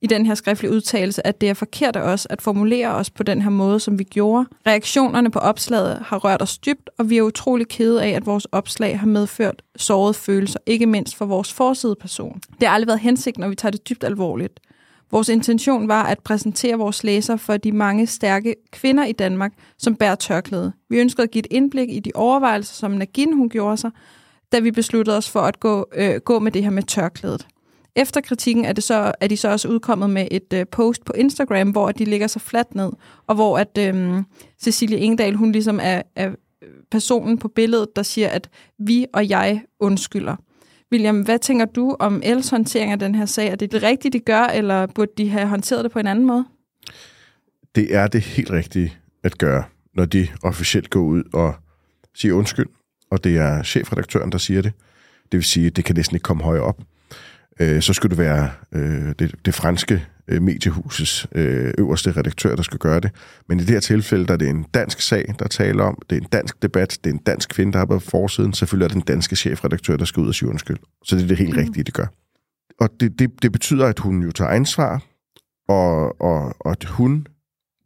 i 0.05 0.07
den 0.07 0.25
her 0.25 0.35
skriftlige 0.35 0.71
udtalelse, 0.71 1.27
at 1.27 1.41
det 1.41 1.49
er 1.49 1.53
forkert 1.53 1.95
af 1.95 2.01
os 2.01 2.27
at 2.29 2.41
formulere 2.41 2.87
os 2.87 3.09
på 3.09 3.23
den 3.23 3.41
her 3.41 3.49
måde, 3.49 3.79
som 3.79 3.99
vi 3.99 4.03
gjorde. 4.03 4.45
Reaktionerne 4.67 5.31
på 5.31 5.39
opslaget 5.39 5.99
har 6.05 6.17
rørt 6.17 6.41
os 6.41 6.57
dybt, 6.57 6.89
og 6.97 7.09
vi 7.09 7.17
er 7.17 7.21
utrolig 7.21 7.67
kede 7.67 8.03
af, 8.03 8.09
at 8.09 8.25
vores 8.25 8.45
opslag 8.45 8.99
har 8.99 9.07
medført 9.07 9.61
sårede 9.75 10.13
følelser, 10.13 10.59
ikke 10.65 10.85
mindst 10.85 11.15
for 11.15 11.25
vores 11.25 11.53
forsideperson. 11.53 12.39
Det 12.59 12.67
har 12.67 12.75
aldrig 12.75 12.87
været 12.87 12.99
hensigt, 12.99 13.37
når 13.37 13.47
vi 13.47 13.55
tager 13.55 13.71
det 13.71 13.89
dybt 13.89 14.03
alvorligt. 14.03 14.59
Vores 15.11 15.29
intention 15.29 15.87
var 15.87 16.03
at 16.03 16.19
præsentere 16.19 16.77
vores 16.77 17.03
læser 17.03 17.35
for 17.35 17.57
de 17.57 17.71
mange 17.71 18.07
stærke 18.07 18.55
kvinder 18.71 19.05
i 19.05 19.11
Danmark, 19.11 19.51
som 19.77 19.95
bærer 19.95 20.15
tørklæde. 20.15 20.73
Vi 20.89 20.97
ønskede 20.97 21.23
at 21.23 21.31
give 21.31 21.39
et 21.39 21.47
indblik 21.51 21.89
i 21.89 21.99
de 21.99 22.11
overvejelser, 22.15 22.73
som 22.73 22.91
Nagin 22.91 23.33
hun 23.33 23.49
gjorde 23.49 23.77
sig, 23.77 23.91
da 24.51 24.59
vi 24.59 24.71
besluttede 24.71 25.17
os 25.17 25.29
for 25.29 25.41
at 25.41 25.59
gå, 25.59 25.87
øh, 25.95 26.15
gå 26.15 26.39
med 26.39 26.51
det 26.51 26.63
her 26.63 26.69
med 26.69 26.83
tørklædet. 26.83 27.47
Efter 27.95 28.21
kritikken 28.21 28.65
er, 28.65 28.73
det 28.73 28.83
så, 28.83 29.11
er 29.21 29.27
de 29.27 29.37
så 29.37 29.49
også 29.49 29.67
udkommet 29.67 30.09
med 30.09 30.27
et 30.31 30.53
øh, 30.53 30.65
post 30.71 31.05
på 31.05 31.13
Instagram, 31.13 31.69
hvor 31.69 31.91
de 31.91 32.05
ligger 32.05 32.27
så 32.27 32.39
fladt 32.39 32.75
ned, 32.75 32.91
og 33.27 33.35
hvor 33.35 33.57
at 33.57 33.77
øh, 33.77 34.23
Cecilie 34.61 34.97
Engdahl, 34.97 35.35
hun 35.35 35.51
ligesom 35.51 35.79
er, 35.83 36.01
er 36.15 36.31
personen 36.91 37.37
på 37.37 37.47
billedet, 37.47 37.95
der 37.95 38.03
siger, 38.03 38.29
at 38.29 38.49
vi 38.79 39.05
og 39.13 39.29
jeg 39.29 39.61
undskylder. 39.79 40.35
William, 40.91 41.21
hvad 41.21 41.39
tænker 41.39 41.65
du 41.65 41.95
om 41.99 42.21
Els 42.23 42.49
håndtering 42.49 42.91
af 42.91 42.99
den 42.99 43.15
her 43.15 43.25
sag? 43.25 43.47
Er 43.47 43.55
det 43.55 43.71
det 43.71 43.83
rigtige, 43.83 44.11
de 44.11 44.19
gør, 44.19 44.43
eller 44.43 44.85
burde 44.87 45.11
de 45.17 45.29
have 45.29 45.47
håndteret 45.47 45.83
det 45.83 45.91
på 45.91 45.99
en 45.99 46.07
anden 46.07 46.25
måde? 46.25 46.45
Det 47.75 47.95
er 47.95 48.07
det 48.07 48.21
helt 48.21 48.51
rigtige 48.51 48.93
at 49.23 49.37
gøre, 49.37 49.63
når 49.93 50.05
de 50.05 50.27
officielt 50.43 50.89
går 50.89 51.01
ud 51.01 51.23
og 51.33 51.55
siger 52.15 52.33
undskyld, 52.33 52.67
og 53.11 53.23
det 53.23 53.37
er 53.37 53.63
chefredaktøren, 53.63 54.31
der 54.31 54.37
siger 54.37 54.61
det. 54.61 54.73
Det 55.31 55.37
vil 55.37 55.43
sige, 55.43 55.67
at 55.67 55.75
det 55.75 55.85
kan 55.85 55.95
næsten 55.95 56.15
ikke 56.15 56.23
komme 56.23 56.43
højere 56.43 56.63
op 56.63 56.81
øh, 57.61 57.81
så 57.81 57.93
skulle 57.93 58.09
det 58.09 58.17
være 58.17 58.49
øh, 58.71 59.13
det, 59.19 59.35
det 59.45 59.53
franske 59.53 60.05
øh, 60.27 60.41
mediehusets 60.41 61.27
øh, 61.35 61.73
øverste 61.77 62.11
redaktør, 62.11 62.55
der 62.55 62.63
skal 62.63 62.79
gøre 62.79 62.99
det. 62.99 63.11
Men 63.49 63.59
i 63.59 63.61
det 63.61 63.69
her 63.69 63.79
tilfælde, 63.79 64.25
der 64.25 64.33
er 64.33 64.37
det 64.37 64.49
en 64.49 64.65
dansk 64.73 65.01
sag, 65.01 65.35
der 65.39 65.47
taler 65.47 65.83
om, 65.83 66.01
det 66.09 66.15
er 66.15 66.21
en 66.21 66.27
dansk 66.31 66.61
debat, 66.61 66.99
det 67.03 67.09
er 67.09 67.13
en 67.13 67.21
dansk 67.25 67.49
kvinde, 67.49 67.73
der 67.73 67.79
har 67.79 67.85
på 67.85 67.99
forsiden, 67.99 68.53
selvfølgelig 68.53 68.85
er 68.85 68.87
det 68.87 68.95
den 68.95 69.13
danske 69.13 69.35
chefredaktør, 69.35 69.97
der 69.97 70.05
skal 70.05 70.21
ud 70.21 70.27
og 70.27 70.35
sige 70.35 70.49
undskyld. 70.49 70.77
Så 71.03 71.15
det 71.15 71.23
er 71.23 71.27
det 71.27 71.37
helt 71.37 71.55
mm. 71.55 71.61
rigtige, 71.61 71.83
det 71.83 71.93
gør. 71.93 72.07
Og 72.79 72.89
det, 72.99 73.19
det, 73.19 73.31
det 73.41 73.51
betyder, 73.51 73.85
at 73.85 73.99
hun 73.99 74.23
jo 74.23 74.31
tager 74.31 74.51
ansvar, 74.51 75.03
og, 75.67 76.21
og, 76.21 76.55
og 76.59 76.71
at 76.71 76.83
hun 76.83 77.27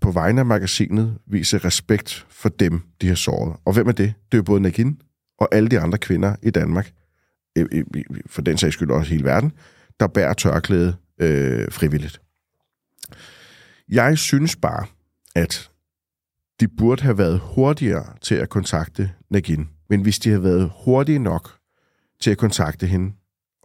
på 0.02 0.12
vegne 0.12 0.40
af 0.40 0.46
magasinet 0.46 1.18
viser 1.28 1.66
respekt 1.66 2.26
for 2.30 2.50
dem, 2.50 2.82
de 3.02 3.08
har 3.08 3.16
såret. 3.16 3.56
Og 3.66 3.74
hvem 3.74 3.88
er 3.88 3.92
det? 3.92 4.14
Det 4.32 4.34
er 4.34 4.38
jo 4.38 4.44
både 4.44 4.62
Nagin 4.62 5.02
og 5.40 5.48
alle 5.52 5.70
de 5.70 5.80
andre 5.80 5.98
kvinder 5.98 6.36
i 6.42 6.50
Danmark, 6.50 6.92
for 8.26 8.42
den 8.42 8.58
sags 8.58 8.74
skyld 8.74 8.92
også 8.92 9.12
hele 9.12 9.24
verden, 9.24 9.52
der 10.00 10.08
bærer 10.08 10.34
tørklæde 10.34 10.96
øh, 11.20 11.72
frivilligt. 11.72 12.22
Jeg 13.90 14.18
synes 14.18 14.56
bare, 14.56 14.86
at 15.36 15.72
de 16.60 16.68
burde 16.68 17.04
have 17.04 17.18
været 17.18 17.40
hurtigere 17.40 18.16
til 18.22 18.36
at 18.36 18.50
kontakte 18.50 19.12
Nagin. 19.30 19.70
Men 19.90 20.02
hvis 20.02 20.20
de 20.20 20.30
havde 20.30 20.44
været 20.44 20.72
hurtige 20.86 21.20
nok 21.20 21.58
til 22.20 22.32
at 22.32 22.38
kontakte 22.38 22.88
hende 22.88 23.14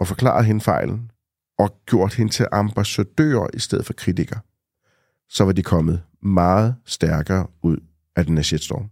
og 0.01 0.07
forklare 0.07 0.45
hende 0.45 0.61
fejlen, 0.61 1.11
og 1.59 1.81
gjort 1.87 2.15
hende 2.15 2.33
til 2.33 2.47
ambassadør 2.53 3.47
i 3.55 3.59
stedet 3.59 3.87
for 3.87 3.93
kritiker, 3.93 4.39
så 5.29 5.45
var 5.45 5.53
de 5.53 5.63
kommet 5.63 6.03
meget 6.23 6.77
stærkere 6.85 7.47
ud 7.63 7.77
af 8.17 8.27
den 8.27 8.37
her 8.37 8.43
shitstorm. 8.43 8.91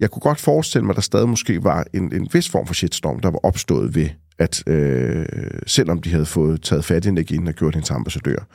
Jeg 0.00 0.10
kunne 0.10 0.20
godt 0.20 0.40
forestille 0.40 0.84
mig, 0.84 0.92
at 0.92 0.96
der 0.96 1.02
stadig 1.02 1.28
måske 1.28 1.64
var 1.64 1.84
en, 1.94 2.14
en 2.14 2.28
vis 2.32 2.48
form 2.48 2.66
for 2.66 2.74
shitstorm, 2.74 3.20
der 3.20 3.30
var 3.30 3.38
opstået 3.42 3.94
ved, 3.94 4.08
at 4.38 4.62
øh, 4.66 5.26
selvom 5.66 6.00
de 6.02 6.10
havde 6.10 6.26
fået 6.26 6.62
taget 6.62 6.84
fat 6.84 7.06
i 7.06 7.10
Nagin 7.10 7.48
og 7.48 7.54
gjort 7.54 7.74
hende 7.74 7.86
til 7.86 7.94
ambassadør, 7.94 8.46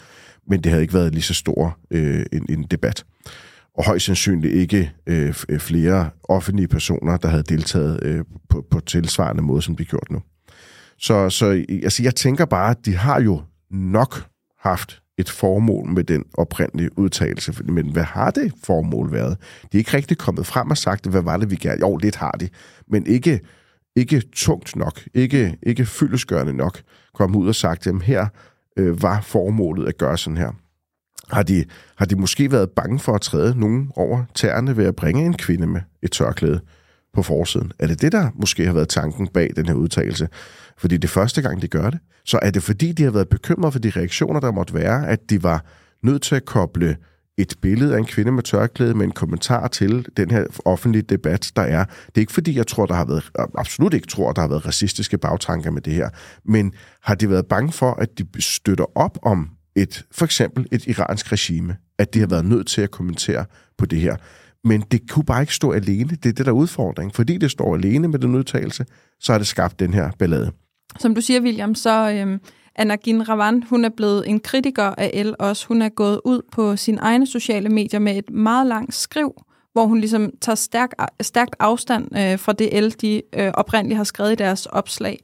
men 0.48 0.62
det 0.62 0.70
havde 0.70 0.82
ikke 0.82 0.94
været 0.94 1.14
lige 1.14 1.24
så 1.24 1.34
stor 1.34 1.78
øh, 1.92 2.26
en, 2.34 2.46
en 2.50 2.64
debat. 2.64 3.06
Og 3.78 3.86
højst 3.86 4.06
sandsynligt 4.06 4.54
ikke 4.54 4.92
øh, 5.08 5.34
øh 5.50 5.60
flere 5.60 6.10
offentlige 6.24 6.68
personer, 6.68 7.18
der 7.18 7.28
havde 7.28 7.44
deltaget 7.44 8.00
øh, 8.04 8.24
på, 8.50 8.66
på 8.72 8.80
tilsvarende 8.80 9.44
måde, 9.44 9.62
som 9.62 9.76
de 9.76 9.86
gjort 9.86 10.12
nu. 10.12 10.22
Så, 10.98 11.30
så 11.30 11.66
altså, 11.70 12.04
jeg 12.04 12.16
tænker 12.16 12.46
bare, 12.46 12.72
at 12.72 12.86
de 12.86 12.96
har 12.96 13.22
jo 13.22 13.42
nok 13.72 14.26
haft 14.60 15.03
et 15.18 15.30
formål 15.30 15.90
med 15.90 16.04
den 16.04 16.26
oprindelige 16.34 17.00
udtalelse. 17.00 17.64
Men 17.64 17.92
hvad 17.92 18.04
har 18.04 18.32
det 18.32 18.54
formål 18.64 19.12
været? 19.12 19.38
De 19.62 19.78
er 19.78 19.80
ikke 19.80 19.98
rigtig 19.98 20.18
kommet 20.18 20.46
frem 20.46 20.70
og 20.70 20.78
sagt, 20.78 21.06
hvad 21.06 21.22
var 21.22 21.38
det, 21.38 21.52
vi 21.52 21.56
gerne... 21.56 21.80
Jo, 21.82 21.98
lidt 21.98 22.16
har 22.16 22.32
de, 22.32 22.50
men 22.88 23.08
ikke, 23.08 23.40
ikke 23.96 24.22
tungt 24.32 24.76
nok, 24.76 25.02
ikke, 25.14 25.58
ikke 25.64 25.86
fyldesgørende 25.86 26.54
nok. 26.54 26.82
Kom 27.14 27.36
ud 27.36 27.48
og 27.48 27.56
sagt, 27.56 27.88
at 27.88 28.02
her 28.02 28.28
øh, 28.78 29.02
var 29.02 29.22
formålet 29.22 29.88
at 29.88 29.98
gøre 29.98 30.18
sådan 30.18 30.38
her. 30.38 30.52
Har 31.32 31.44
de, 31.44 31.66
har 31.96 32.06
de 32.06 32.16
måske 32.16 32.52
været 32.52 32.70
bange 32.72 33.00
for 33.00 33.14
at 33.14 33.22
træde 33.22 33.60
nogen 33.60 33.92
over 33.96 34.24
tæerne 34.36 34.78
ved 34.78 34.86
at 34.86 34.96
bringe 34.96 35.26
en 35.26 35.34
kvinde 35.34 35.68
med 35.68 35.82
et 36.02 36.12
tørklæde 36.12 36.62
på 37.14 37.24
forsiden? 37.24 37.72
Er 37.80 37.88
det 37.88 38.02
det, 38.02 38.12
der 38.12 38.30
måske 38.36 38.66
har 38.66 38.74
været 38.74 38.90
tanken 38.90 39.28
bag 39.28 39.50
den 39.56 39.66
her 39.66 39.74
udtalelse? 39.74 40.28
fordi 40.78 40.98
det 40.98 41.08
er 41.08 41.12
første 41.12 41.42
gang, 41.42 41.62
de 41.62 41.68
gør 41.68 41.90
det, 41.90 42.00
så 42.26 42.40
er 42.42 42.50
det 42.50 42.64
fordi, 42.64 42.92
de 42.92 43.04
har 43.04 43.12
været 43.12 43.30
bekymret 43.30 43.74
for 43.74 43.80
de 43.80 43.90
reaktioner, 43.90 44.40
der 44.40 44.52
måtte 44.52 44.74
være, 44.74 45.08
at 45.08 45.30
de 45.30 45.44
var 45.44 45.66
nødt 46.04 46.22
til 46.22 46.36
at 46.36 46.46
koble 46.46 46.98
et 47.38 47.56
billede 47.62 47.94
af 47.94 47.98
en 47.98 48.06
kvinde 48.06 48.32
med 48.32 48.44
tørklæde 48.44 48.94
med 48.94 49.06
en 49.06 49.12
kommentar 49.12 49.68
til 49.68 50.08
den 50.18 50.32
her 50.32 50.46
offentlige 50.66 51.02
debat, 51.02 51.52
der 51.56 51.62
er. 51.62 51.86
Det 51.86 52.16
er 52.16 52.20
ikke 52.20 52.34
fordi, 52.34 52.58
jeg 52.58 52.68
tror, 52.68 52.86
der 52.86 52.94
har 52.94 53.06
været, 53.06 53.32
absolut 53.58 53.94
ikke 53.94 54.08
tror, 54.08 54.32
der 54.32 54.42
har 54.42 54.48
været 54.48 54.66
racistiske 54.66 55.18
bagtanker 55.18 55.72
med 55.72 55.82
det 55.82 55.94
her, 55.94 56.10
men 56.46 56.74
har 57.02 57.16
de 57.16 57.30
været 57.30 57.46
bange 57.46 57.72
for, 57.72 57.92
at 57.92 58.10
de 58.18 58.42
støtter 58.42 58.98
op 58.98 59.18
om 59.22 59.50
et, 59.76 60.06
for 60.12 60.26
eksempel 60.26 60.68
et 60.72 60.88
iransk 60.88 61.32
regime, 61.32 61.76
at 61.98 62.14
de 62.14 62.20
har 62.20 62.28
været 62.28 62.46
nødt 62.46 62.68
til 62.68 62.82
at 62.82 62.92
kommentere 62.92 63.46
på 63.78 63.86
det 63.86 64.00
her. 64.00 64.16
Men 64.64 64.84
det 64.92 65.10
kunne 65.10 65.26
bare 65.26 65.42
ikke 65.42 65.56
stå 65.56 65.72
alene. 65.72 66.10
Det 66.10 66.26
er 66.26 66.34
det, 66.34 66.46
der 66.46 66.52
er 66.52 66.56
udfordring. 66.56 67.16
Fordi 67.16 67.38
det 67.38 67.52
står 67.52 67.76
alene 67.76 68.08
med 68.08 68.20
den 68.20 68.36
udtalelse, 68.36 68.86
så 69.20 69.32
har 69.32 69.40
det 69.40 69.48
skabt 69.48 69.80
den 69.80 69.94
her 69.94 70.12
ballade. 70.20 70.52
Som 71.00 71.16
du 71.16 71.22
siger, 71.22 71.42
William, 71.42 71.76
så 71.76 72.12
øhm, 72.12 72.40
Anna 72.76 72.96
Gin 72.96 73.30
Ravan, 73.30 73.64
hun 73.64 73.86
er 73.86 73.90
blevet 73.98 74.30
en 74.30 74.40
kritiker 74.40 74.84
af 74.84 75.12
El 75.14 75.36
også. 75.40 75.68
Hun 75.68 75.82
er 75.82 75.90
gået 75.90 76.22
ud 76.26 76.42
på 76.52 76.76
sine 76.76 76.98
egne 76.98 77.28
sociale 77.28 77.70
medier 77.70 78.00
med 78.00 78.18
et 78.18 78.30
meget 78.30 78.68
langt 78.68 78.94
skriv, 78.94 79.34
hvor 79.74 79.86
hun 79.86 80.00
ligesom 80.00 80.32
tager 80.42 80.56
stærk, 80.56 80.90
stærkt 81.22 81.56
afstand 81.60 82.18
øh, 82.18 82.40
fra 82.40 82.54
det 82.54 82.78
El, 82.78 82.96
de 83.02 83.22
øh, 83.36 83.52
oprindeligt 83.54 83.98
har 83.98 84.04
skrevet 84.04 84.32
i 84.32 84.36
deres 84.36 84.66
opslag. 84.66 85.20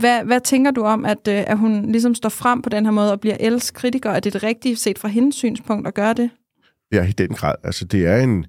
Hvad, 0.00 0.24
hvad 0.24 0.40
tænker 0.40 0.70
du 0.70 0.82
om, 0.82 1.04
at, 1.04 1.28
øh, 1.28 1.44
at 1.46 1.58
hun 1.58 1.92
ligesom 1.92 2.14
står 2.14 2.28
frem 2.28 2.62
på 2.62 2.68
den 2.68 2.84
her 2.84 2.92
måde 2.92 3.12
og 3.12 3.20
bliver 3.20 3.36
Els 3.40 3.70
kritiker? 3.70 4.10
Er 4.10 4.20
det 4.20 4.32
det 4.32 4.42
rigtige 4.42 4.76
set 4.76 4.98
fra 4.98 5.08
hendes 5.08 5.34
synspunkt 5.34 5.88
at 5.88 5.94
gøre 5.94 6.14
det? 6.14 6.30
Ja, 6.92 7.08
i 7.08 7.12
den 7.12 7.28
grad. 7.28 7.54
Altså, 7.64 7.84
det 7.84 8.06
er 8.06 8.16
en, 8.16 8.46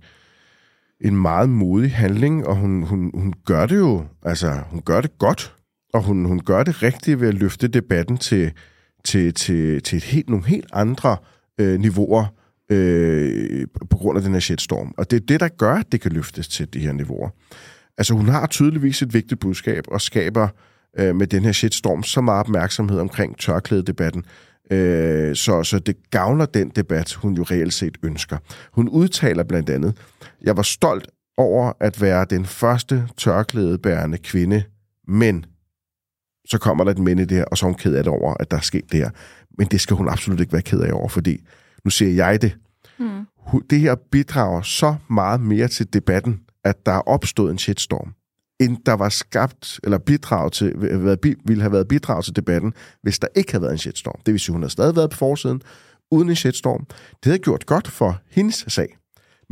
en 1.03 1.15
meget 1.15 1.49
modig 1.49 1.91
handling, 1.91 2.47
og 2.47 2.55
hun, 2.55 2.83
hun, 2.83 3.11
hun 3.13 3.33
gør 3.45 3.65
det 3.65 3.77
jo, 3.77 4.05
altså, 4.23 4.59
hun 4.71 4.81
gør 4.81 5.01
det 5.01 5.17
godt 5.17 5.55
og 5.93 6.03
hun, 6.03 6.25
hun 6.25 6.39
gør 6.39 6.63
det 6.63 6.83
rigtigt 6.83 7.21
ved 7.21 7.27
at 7.27 7.33
løfte 7.33 7.67
debatten 7.67 8.17
til, 8.17 8.51
til, 9.03 9.33
til, 9.33 9.83
til 9.83 9.97
et 9.97 10.03
helt, 10.03 10.29
nogle 10.29 10.45
helt 10.45 10.69
andre 10.73 11.17
øh, 11.59 11.79
niveauer 11.79 12.25
øh, 12.69 13.67
på 13.89 13.97
grund 13.97 14.17
af 14.17 14.23
den 14.23 14.33
her 14.33 14.39
shitstorm. 14.39 14.93
Og 14.97 15.11
det 15.11 15.21
er 15.21 15.25
det, 15.25 15.39
der 15.39 15.47
gør, 15.47 15.75
at 15.75 15.91
det 15.91 16.01
kan 16.01 16.11
løftes 16.11 16.47
til 16.47 16.73
de 16.73 16.79
her 16.79 16.91
niveauer. 16.91 17.29
Altså 17.97 18.13
hun 18.13 18.27
har 18.27 18.47
tydeligvis 18.47 19.01
et 19.01 19.13
vigtigt 19.13 19.39
budskab 19.39 19.83
og 19.87 20.01
skaber 20.01 20.47
øh, 20.99 21.15
med 21.15 21.27
den 21.27 21.43
her 21.43 21.51
shitstorm 21.51 22.03
så 22.03 22.21
meget 22.21 22.39
opmærksomhed 22.39 22.99
omkring 22.99 23.37
tørklædedebatten, 23.37 24.25
øh, 24.71 25.35
så, 25.35 25.63
så 25.63 25.79
det 25.79 25.95
gavner 26.11 26.45
den 26.45 26.69
debat, 26.69 27.13
hun 27.13 27.33
jo 27.33 27.43
reelt 27.43 27.73
set 27.73 27.97
ønsker. 28.03 28.37
Hun 28.71 28.89
udtaler 28.89 29.43
blandt 29.43 29.69
andet, 29.69 29.97
jeg 30.43 30.57
var 30.57 30.63
stolt 30.63 31.07
over 31.37 31.73
at 31.79 32.01
være 32.01 32.25
den 32.25 32.45
første 32.45 33.07
tørklædebærende 33.17 34.17
kvinde, 34.17 34.63
men 35.07 35.45
så 36.47 36.57
kommer 36.57 36.83
der 36.83 36.91
et 36.91 36.99
mænd 36.99 37.19
i 37.19 37.25
det 37.25 37.37
her, 37.37 37.45
og 37.45 37.57
så 37.57 37.65
er 37.65 37.67
hun 37.67 37.77
ked 37.77 37.95
af 37.95 38.03
det 38.03 38.13
over, 38.13 38.33
at 38.39 38.51
der 38.51 38.57
er 38.57 38.61
sket 38.61 38.91
det 38.91 38.99
her. 38.99 39.09
Men 39.57 39.67
det 39.67 39.81
skal 39.81 39.95
hun 39.95 40.09
absolut 40.09 40.39
ikke 40.39 40.53
være 40.53 40.61
ked 40.61 40.81
af 40.81 40.93
over, 40.93 41.09
fordi 41.09 41.37
nu 41.85 41.89
siger 41.89 42.11
jeg 42.11 42.41
det. 42.41 42.57
Mm. 42.99 43.25
Det 43.69 43.79
her 43.79 43.95
bidrager 44.11 44.61
så 44.61 44.95
meget 45.09 45.41
mere 45.41 45.67
til 45.67 45.93
debatten, 45.93 46.41
at 46.63 46.85
der 46.85 46.91
er 46.91 47.07
opstået 47.07 47.51
en 47.51 47.57
shitstorm, 47.57 48.13
end 48.59 48.77
der 48.85 48.93
var 48.93 49.09
skabt, 49.09 49.79
eller 49.83 49.97
bidrag 49.97 50.51
til, 50.51 50.73
ville 51.45 51.61
have 51.61 51.71
været 51.71 51.87
bidrag 51.87 52.23
til 52.23 52.35
debatten, 52.35 52.73
hvis 53.01 53.19
der 53.19 53.27
ikke 53.35 53.51
havde 53.51 53.61
været 53.61 53.71
en 53.71 53.77
shitstorm. 53.77 54.19
Det 54.25 54.31
vil 54.31 54.39
sige, 54.39 54.53
hun 54.53 54.61
havde 54.61 54.71
stadig 54.71 54.95
været 54.95 55.09
på 55.09 55.17
forsiden, 55.17 55.61
uden 56.11 56.29
en 56.29 56.35
shitstorm. 56.35 56.85
Det 56.89 57.25
havde 57.25 57.39
gjort 57.39 57.65
godt 57.65 57.87
for 57.87 58.21
hendes 58.29 58.65
sag. 58.67 58.97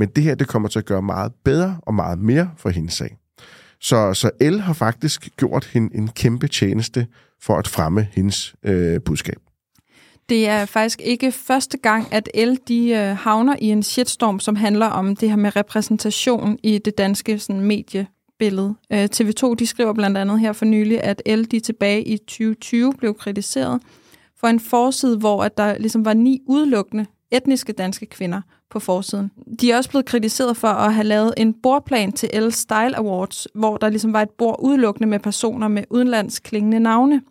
Men 0.01 0.09
det 0.09 0.23
her, 0.23 0.35
det 0.35 0.47
kommer 0.47 0.69
til 0.69 0.79
at 0.79 0.85
gøre 0.85 1.01
meget 1.01 1.31
bedre 1.43 1.77
og 1.81 1.93
meget 1.93 2.19
mere 2.19 2.51
for 2.57 2.69
hendes 2.69 2.93
sag. 2.93 3.17
Så, 3.79 4.13
så 4.13 4.31
El 4.39 4.59
har 4.59 4.73
faktisk 4.73 5.29
gjort 5.37 5.65
hende 5.65 5.95
en 5.95 6.07
kæmpe 6.07 6.47
tjeneste 6.47 7.07
for 7.41 7.57
at 7.57 7.67
fremme 7.67 8.07
hendes 8.11 8.55
øh, 8.63 9.01
budskab. 9.05 9.37
Det 10.29 10.47
er 10.47 10.65
faktisk 10.65 11.01
ikke 11.03 11.31
første 11.31 11.77
gang, 11.77 12.13
at 12.13 12.29
El 12.33 12.59
de 12.67 12.89
øh, 12.89 13.17
havner 13.17 13.55
i 13.61 13.65
en 13.65 13.83
shitstorm, 13.83 14.39
som 14.39 14.55
handler 14.55 14.85
om 14.85 15.15
det 15.15 15.29
her 15.29 15.35
med 15.35 15.55
repræsentation 15.55 16.57
i 16.63 16.77
det 16.77 16.97
danske 16.97 17.39
sådan, 17.39 17.61
mediebillede. 17.61 18.75
Øh, 18.93 19.09
TV2 19.15 19.55
de 19.55 19.67
skriver 19.67 19.93
blandt 19.93 20.17
andet 20.17 20.39
her 20.39 20.53
for 20.53 20.65
nylig, 20.65 21.03
at 21.03 21.21
El 21.25 21.51
de 21.51 21.59
tilbage 21.59 22.03
i 22.03 22.17
2020 22.17 22.93
blev 22.93 23.13
kritiseret 23.13 23.81
for 24.39 24.47
en 24.47 24.59
forside, 24.59 25.17
hvor 25.17 25.43
at 25.43 25.57
der 25.57 25.77
ligesom 25.77 26.05
var 26.05 26.13
ni 26.13 26.41
udelukkende 26.47 27.05
etniske 27.31 27.73
danske 27.73 28.05
kvinder 28.05 28.41
på 28.69 28.79
forsiden. 28.79 29.31
De 29.61 29.71
er 29.71 29.77
også 29.77 29.89
blevet 29.89 30.05
kritiseret 30.05 30.57
for 30.57 30.67
at 30.67 30.93
have 30.93 31.03
lavet 31.03 31.33
en 31.37 31.53
bordplan 31.63 32.11
til 32.11 32.29
L 32.33 32.51
Style 32.51 32.97
Awards, 32.97 33.47
hvor 33.55 33.77
der 33.77 33.89
ligesom 33.89 34.13
var 34.13 34.21
et 34.21 34.29
bord 34.29 34.59
udelukkende 34.59 35.09
med 35.09 35.19
personer 35.19 35.67
med 35.67 35.83
udenlandsk 35.89 36.43
klingende 36.43 36.79
navne. 36.79 37.21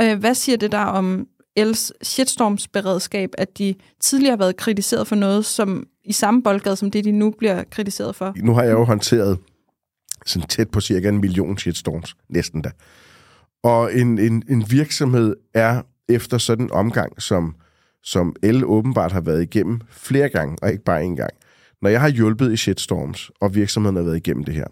Øh, 0.00 0.18
hvad 0.18 0.34
siger 0.34 0.56
det 0.56 0.72
der 0.72 0.84
om 0.84 1.26
Els 1.56 1.92
shitstormsberedskab, 2.02 3.30
at 3.38 3.58
de 3.58 3.74
tidligere 4.00 4.32
har 4.32 4.36
været 4.36 4.56
kritiseret 4.56 5.06
for 5.06 5.16
noget, 5.16 5.44
som 5.44 5.86
i 6.04 6.12
samme 6.12 6.42
boldgade 6.42 6.76
som 6.76 6.90
det, 6.90 7.04
de 7.04 7.12
nu 7.12 7.30
bliver 7.30 7.64
kritiseret 7.70 8.16
for? 8.16 8.32
Nu 8.36 8.54
har 8.54 8.62
jeg 8.62 8.72
jo 8.72 8.84
håndteret 8.84 9.38
sådan 10.26 10.48
tæt 10.48 10.70
på 10.70 10.80
cirka 10.80 11.08
en 11.08 11.20
million 11.20 11.58
shitstorms, 11.58 12.16
næsten 12.28 12.62
da. 12.62 12.70
Og 13.64 13.94
en, 13.94 14.18
en, 14.18 14.42
en 14.48 14.64
virksomhed 14.70 15.36
er 15.54 15.82
efter 16.08 16.38
sådan 16.38 16.64
en 16.64 16.72
omgang, 16.72 17.22
som 17.22 17.54
som 18.06 18.36
El 18.42 18.64
åbenbart 18.64 19.12
har 19.12 19.20
været 19.20 19.42
igennem 19.42 19.80
flere 19.90 20.28
gange, 20.28 20.56
og 20.62 20.72
ikke 20.72 20.84
bare 20.84 21.02
én 21.02 21.14
gang. 21.16 21.30
Når 21.82 21.90
jeg 21.90 22.00
har 22.00 22.08
hjulpet 22.08 22.52
i 22.52 22.56
shitstorms, 22.56 23.30
og 23.40 23.54
virksomheden 23.54 23.96
har 23.96 24.02
været 24.02 24.16
igennem 24.16 24.44
det 24.44 24.54
her, 24.54 24.66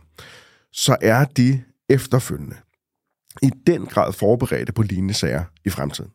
så 0.73 0.97
er 1.03 1.25
de 1.25 1.63
efterfølgende 1.89 2.57
i 3.43 3.51
den 3.67 3.87
grad 3.87 4.13
forberedte 4.13 4.73
på 4.73 4.83
lignende 4.83 5.15
sager 5.15 5.45
i 5.65 5.71
fremtiden. 5.71 6.11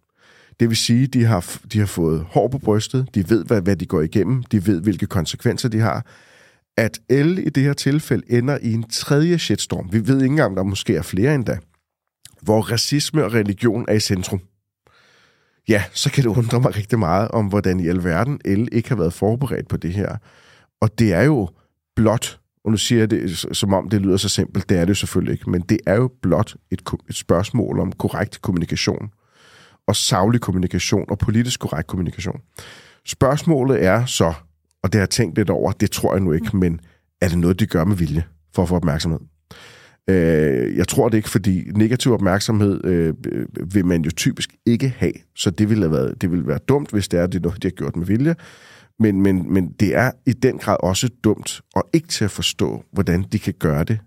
Det 0.60 0.70
vil 0.70 0.78
sige, 0.78 1.08
de 1.08 1.26
har, 1.26 1.58
de 1.74 1.80
har 1.80 1.86
fået 1.86 2.26
hår 2.30 2.48
på 2.48 2.58
brystet, 2.58 3.08
de 3.16 3.30
ved, 3.30 3.46
hvad, 3.46 3.62
hvad 3.62 3.76
de 3.76 3.86
går 3.86 4.02
igennem, 4.02 4.44
de 4.44 4.68
ved, 4.68 4.82
hvilke 4.82 5.06
konsekvenser 5.06 5.70
de 5.70 5.80
har. 5.80 6.06
At 6.78 7.00
El 7.10 7.38
i 7.38 7.50
det 7.50 7.64
her 7.64 7.74
tilfælde 7.74 8.32
ender 8.32 8.58
i 8.62 8.74
en 8.74 8.90
tredje 8.90 9.40
shitstorm, 9.40 9.90
vi 9.92 10.08
ved 10.08 10.16
ikke 10.16 10.26
engang, 10.26 10.50
om 10.50 10.56
der 10.56 10.64
måske 10.64 10.96
er 10.96 11.02
flere 11.02 11.36
endda, 11.36 11.58
hvor 12.42 12.62
racisme 12.62 13.26
og 13.26 13.34
religion 13.34 13.86
er 13.88 13.94
i 13.94 14.00
centrum 14.00 14.42
ja, 15.70 15.84
så 15.94 16.12
kan 16.12 16.24
det 16.24 16.30
undre 16.30 16.60
mig 16.60 16.76
rigtig 16.76 17.00
meget 17.00 17.32
om, 17.32 17.46
hvordan 17.46 17.80
i 17.80 17.88
alverden 17.88 18.40
El 18.46 18.70
ikke 18.72 18.90
har 18.90 18.96
været 18.96 19.14
forberedt 19.14 19.68
på 19.68 19.78
det 19.78 19.94
her. 19.94 20.18
Og 20.82 21.00
det 21.00 21.14
er 21.14 21.22
jo 21.22 21.50
blot, 21.96 22.40
og 22.64 22.72
nu 22.72 22.78
siger 22.78 23.00
jeg 23.00 23.10
det, 23.10 23.46
som 23.52 23.74
om 23.74 23.90
det 23.90 24.02
lyder 24.02 24.18
så 24.18 24.30
simpelt, 24.30 24.70
det 24.70 24.78
er 24.78 24.82
det 24.82 24.90
jo 24.90 24.96
selvfølgelig 24.96 25.34
ikke, 25.34 25.50
men 25.50 25.62
det 25.62 25.80
er 25.88 25.96
jo 25.96 26.12
blot 26.22 26.56
et, 26.72 26.82
et 27.10 27.16
spørgsmål 27.16 27.80
om 27.80 27.92
korrekt 27.92 28.42
kommunikation, 28.42 29.10
og 29.88 29.96
savlig 29.96 30.42
kommunikation, 30.42 31.06
og 31.10 31.18
politisk 31.18 31.60
korrekt 31.60 31.88
kommunikation. 31.88 32.42
Spørgsmålet 33.06 33.84
er 33.84 34.06
så, 34.06 34.34
og 34.84 34.94
det 34.94 34.96
har 34.96 35.02
jeg 35.02 35.10
tænkt 35.10 35.38
lidt 35.38 35.50
over, 35.50 35.72
det 35.72 35.92
tror 35.92 36.14
jeg 36.14 36.22
nu 36.22 36.32
ikke, 36.32 36.58
men 36.58 36.80
er 37.22 37.28
det 37.28 37.38
noget, 37.38 37.60
de 37.60 37.68
gør 37.68 37.84
med 37.84 37.96
vilje 37.96 38.24
for 38.56 38.62
at 38.62 38.70
få 38.70 38.76
opmærksomhed? 38.76 39.20
Øh, 40.10 40.78
jeg 40.78 40.88
tror 40.88 41.10
det 41.10 41.18
ikke, 41.18 41.30
fordi 41.30 41.64
negativ 41.76 42.14
opmærksomhed 42.14 42.86
øh, 42.86 43.14
vil 43.74 43.86
man 43.86 44.02
jo 44.02 44.12
typisk 44.12 44.50
ikke 44.66 44.94
have, 44.98 45.14
så 45.36 45.50
det 45.50 45.70
ville, 45.70 45.84
have 45.84 45.92
været, 45.92 46.22
det 46.22 46.32
ville 46.32 46.48
være 46.48 46.58
dumt, 46.58 46.92
hvis 46.92 47.08
det 47.08 47.20
er, 47.20 47.28
det 47.28 47.42
noget, 47.42 47.64
de 47.64 47.68
har 47.68 47.72
gjort 47.72 47.96
med 47.96 48.06
vilje. 48.06 48.36
Men, 49.00 49.22
men, 49.22 49.54
men 49.54 49.72
det 49.80 49.96
er 49.96 50.12
i 50.26 50.34
den 50.34 50.58
grad 50.58 50.78
også 50.80 51.10
dumt, 51.24 51.62
og 51.76 51.90
ikke 51.94 52.08
til 52.08 52.26
at 52.26 52.32
forstå, 52.32 52.84
hvordan 52.92 53.26
de 53.32 53.40
kan 53.40 53.54
gøre 53.60 53.84
det 53.84 54.00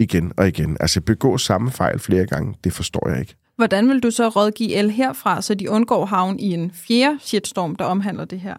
igen 0.00 0.32
og 0.36 0.48
igen. 0.48 0.76
Altså 0.80 1.00
begå 1.00 1.38
samme 1.38 1.70
fejl 1.70 1.98
flere 1.98 2.26
gange, 2.26 2.54
det 2.64 2.72
forstår 2.72 3.08
jeg 3.10 3.20
ikke. 3.20 3.34
Hvordan 3.56 3.88
vil 3.88 4.00
du 4.00 4.10
så 4.10 4.28
rådgive 4.28 4.74
el 4.74 4.90
herfra, 4.90 5.42
så 5.42 5.54
de 5.54 5.70
undgår 5.70 6.06
havn 6.06 6.38
i 6.38 6.54
en 6.54 6.70
fjerde 6.74 7.18
shitstorm, 7.20 7.76
der 7.76 7.84
omhandler 7.84 8.24
det 8.24 8.40
her? 8.40 8.54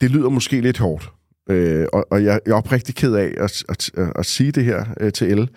Det 0.00 0.10
lyder 0.10 0.28
måske 0.28 0.60
lidt 0.60 0.78
hårdt, 0.78 1.10
øh, 1.50 1.86
og, 1.92 2.06
og 2.10 2.24
jeg, 2.24 2.40
jeg 2.46 2.52
er 2.52 2.56
oprigtig 2.56 2.94
ked 2.94 3.14
af 3.14 3.34
at, 3.36 3.64
at, 3.68 3.90
at, 3.96 4.12
at 4.16 4.26
sige 4.26 4.52
det 4.52 4.64
her 4.64 4.84
øh, 5.00 5.12
til 5.12 5.32
el, 5.32 5.48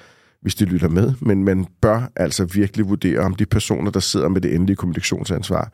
hvis 0.41 0.55
de 0.55 0.65
lytter 0.65 0.89
med, 0.89 1.13
men 1.22 1.43
man 1.43 1.65
bør 1.81 2.12
altså 2.15 2.46
virkelig 2.46 2.89
vurdere, 2.89 3.19
om 3.19 3.36
de 3.36 3.46
personer, 3.46 3.91
der 3.91 4.00
sidder 4.00 4.29
med 4.29 4.41
det 4.41 4.55
endelige 4.55 4.75
kommunikationsansvar, 4.75 5.72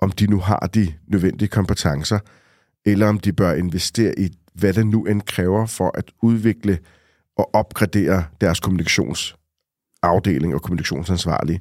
om 0.00 0.10
de 0.10 0.26
nu 0.26 0.38
har 0.38 0.70
de 0.74 0.92
nødvendige 1.06 1.48
kompetencer, 1.48 2.18
eller 2.86 3.08
om 3.08 3.18
de 3.18 3.32
bør 3.32 3.52
investere 3.52 4.18
i, 4.18 4.28
hvad 4.54 4.72
det 4.72 4.86
nu 4.86 5.04
end 5.04 5.22
kræver 5.22 5.66
for 5.66 5.90
at 5.98 6.04
udvikle 6.22 6.78
og 7.36 7.54
opgradere 7.54 8.24
deres 8.40 8.60
kommunikationsafdeling 8.60 10.54
og 10.54 10.62
kommunikationsansvarlige. 10.62 11.60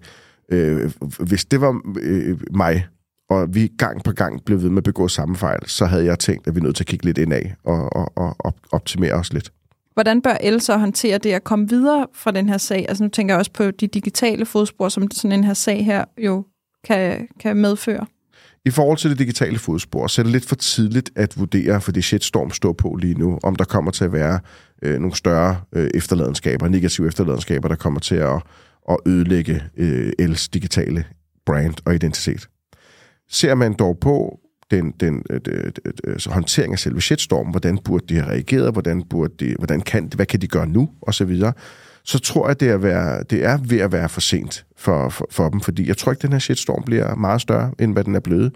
Øh, 0.52 0.92
hvis 1.20 1.46
det 1.46 1.62
var 1.62 1.82
øh, 2.02 2.40
mig, 2.52 2.88
og 3.30 3.56
vi 3.56 3.72
gang 3.78 4.04
på 4.04 4.12
gang 4.12 4.46
blev 4.46 4.62
ved 4.62 4.70
med 4.70 4.78
at 4.78 4.84
begå 4.84 5.08
samme 5.08 5.36
fejl, 5.36 5.60
så 5.66 5.86
havde 5.86 6.06
jeg 6.06 6.20
tænkt, 6.20 6.48
at 6.48 6.56
vi 6.56 6.60
er 6.60 6.64
nødt 6.64 6.76
til 6.76 6.84
at 6.84 6.88
kigge 6.88 7.06
lidt 7.06 7.18
indad 7.18 7.42
og, 7.64 7.96
og, 8.18 8.36
og 8.40 8.56
optimere 8.72 9.14
os 9.14 9.34
lidt. 9.34 9.52
Hvordan 9.94 10.22
bør 10.22 10.38
El 10.42 10.62
så 10.62 10.78
håndtere 10.78 11.18
det 11.18 11.32
at 11.32 11.44
komme 11.44 11.70
videre 11.70 12.08
fra 12.14 12.32
den 12.32 12.50
her 12.50 12.58
sag? 12.58 12.86
Altså 12.90 13.04
nu 13.04 13.10
tænker 13.10 13.34
jeg 13.34 13.40
også 13.40 13.52
på 13.52 13.72
de 13.72 13.88
digitale 13.88 14.46
fodspor, 14.46 14.90
som 14.90 15.12
sådan 15.12 15.32
en 15.32 15.44
her 15.44 15.54
sag 15.54 15.86
her 15.86 16.06
jo 16.18 16.46
kan, 16.84 17.28
kan 17.40 17.58
medføre. 17.58 18.06
I 18.66 18.70
forhold 18.70 18.98
til 18.98 19.10
det 19.10 19.20
digitale 19.20 19.60
fodspor, 19.60 20.08
så 20.08 20.22
er 20.22 20.24
det 20.24 20.32
lidt 20.32 20.46
for 20.46 20.56
tidligt 20.56 21.12
at 21.16 21.40
vurdere, 21.40 21.82
for 21.82 21.92
det 21.92 22.04
shitstorm 22.04 22.52
står 22.52 22.74
på 22.74 22.96
lige 23.02 23.14
nu, 23.14 23.40
om 23.44 23.56
der 23.56 23.66
kommer 23.66 23.92
til 23.92 24.04
at 24.04 24.14
være 24.14 24.40
øh, 24.82 25.00
nogle 25.00 25.16
større 25.16 25.62
øh, 25.74 25.90
efterladenskaber, 25.94 26.68
negative 26.68 27.08
efterladenskaber, 27.08 27.68
der 27.68 27.76
kommer 27.76 28.00
til 28.00 28.16
at, 28.16 28.42
at 28.90 28.98
ødelægge 29.06 29.64
øh, 29.78 30.14
Els 30.20 30.50
digitale 30.50 31.06
brand 31.46 31.74
og 31.86 31.96
identitet. 31.96 32.50
Ser 33.30 33.56
man 33.56 33.74
dog 33.74 33.98
på 34.02 34.40
den, 34.72 34.92
den 35.00 35.24
øh, 35.30 35.72
øh, 36.04 36.16
håndtering 36.28 36.74
af 36.74 36.80
selve 36.80 37.02
shitstorm, 37.02 37.48
hvordan 37.48 37.78
burde 37.78 38.06
de 38.10 38.16
have 38.16 38.28
reageret, 38.28 38.74
hvordan, 38.74 39.04
burde 39.10 39.34
de, 39.40 39.56
hvordan 39.58 39.82
kan, 39.82 40.10
hvad 40.16 40.26
kan 40.26 40.42
de 40.42 40.48
gøre 40.48 40.68
nu, 40.68 40.90
og 41.02 41.14
så 41.14 41.26
videre, 41.26 41.54
så 42.04 42.20
tror 42.20 42.48
jeg, 42.48 42.60
det 42.60 42.70
er, 42.70 42.78
være, 42.78 43.24
det 43.24 43.46
er 43.46 43.58
ved 43.58 43.80
at 43.80 43.92
være 43.92 44.10
for 44.10 44.22
sent 44.22 44.66
for, 44.78 45.10
for, 45.10 45.28
for 45.32 45.50
dem, 45.50 45.62
fordi 45.62 45.88
jeg 45.88 45.98
tror 45.98 46.12
ikke, 46.12 46.22
den 46.22 46.32
her 46.32 46.40
shitstorm 46.40 46.84
bliver 46.84 47.16
meget 47.16 47.42
større, 47.42 47.72
end 47.80 47.94
hvad 47.94 48.04
den 48.04 48.16
er 48.16 48.20
blevet. 48.20 48.56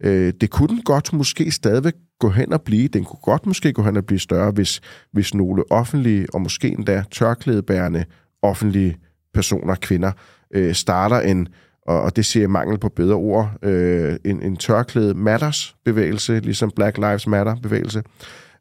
Øh, 0.00 0.32
det 0.40 0.50
kunne 0.50 0.68
den 0.68 0.82
godt 0.82 1.12
måske 1.12 1.50
stadigvæk 1.50 1.94
gå 2.18 2.30
hen 2.30 2.52
og 2.52 2.62
blive. 2.62 2.88
Den 2.88 3.04
kunne 3.04 3.20
godt 3.22 3.46
måske 3.46 3.72
gå 3.72 3.82
hen 3.82 3.96
og 3.96 4.06
blive 4.06 4.18
større, 4.18 4.50
hvis, 4.50 4.80
hvis 5.12 5.34
nogle 5.34 5.72
offentlige, 5.72 6.26
og 6.34 6.40
måske 6.40 6.68
endda 6.68 7.04
tørklædebærende 7.10 8.04
offentlige 8.42 8.96
personer, 9.34 9.74
kvinder, 9.74 10.12
øh, 10.54 10.74
starter 10.74 11.20
en, 11.20 11.48
og, 11.86 12.02
og 12.02 12.16
det 12.16 12.26
ser 12.26 12.46
mangel 12.46 12.78
på 12.78 12.88
bedre 12.88 13.14
ord, 13.14 13.50
øh, 13.62 14.16
en, 14.24 14.42
en 14.42 14.56
tørklæde 14.56 15.14
matters 15.14 15.76
bevægelse, 15.84 16.40
ligesom 16.40 16.70
Black 16.76 16.96
Lives 16.96 17.26
Matter 17.26 17.56
bevægelse, 17.62 18.02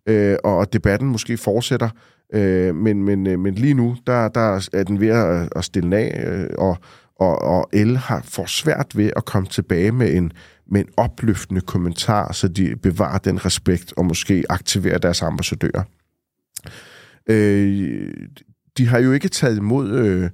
øh, 0.10 0.38
og 0.44 0.74
debatten 0.74 1.08
måske 1.08 1.38
fortsætter, 1.38 1.90
øh, 2.34 2.76
men, 2.76 3.04
men, 3.04 3.28
øh, 3.28 3.40
men 3.40 3.56
lige 3.56 3.74
nu, 3.74 3.98
der, 4.08 4.28
der 4.28 4.70
er 4.74 4.84
den 4.84 5.00
ved 5.00 5.08
at, 5.08 5.50
at 5.56 5.64
stille 5.64 5.98
af, 5.98 6.24
øh, 6.28 6.50
og, 6.58 6.78
og, 7.20 7.42
og 7.42 7.70
El 7.74 7.98
har 7.98 8.22
for 8.24 8.46
svært 8.46 8.98
ved 8.98 9.12
at 9.16 9.26
komme 9.26 9.48
tilbage 9.48 9.92
med 9.92 10.14
en, 10.14 10.32
med 10.72 10.82
en 10.82 10.90
opløftende 10.98 11.62
kommentar, 11.62 12.32
så 12.32 12.48
de 12.48 12.76
bevarer 12.76 13.18
den 13.18 13.46
respekt 13.46 13.94
og 13.98 14.06
måske 14.06 14.44
aktiverer 14.50 14.98
deres 14.98 15.22
ambassadører. 15.22 15.84
Øh, 17.30 18.14
de 18.78 18.88
har 18.88 19.00
jo 19.00 19.12
ikke 19.12 19.28
taget 19.28 19.58
imod 19.58 19.92
øh, 19.92 20.30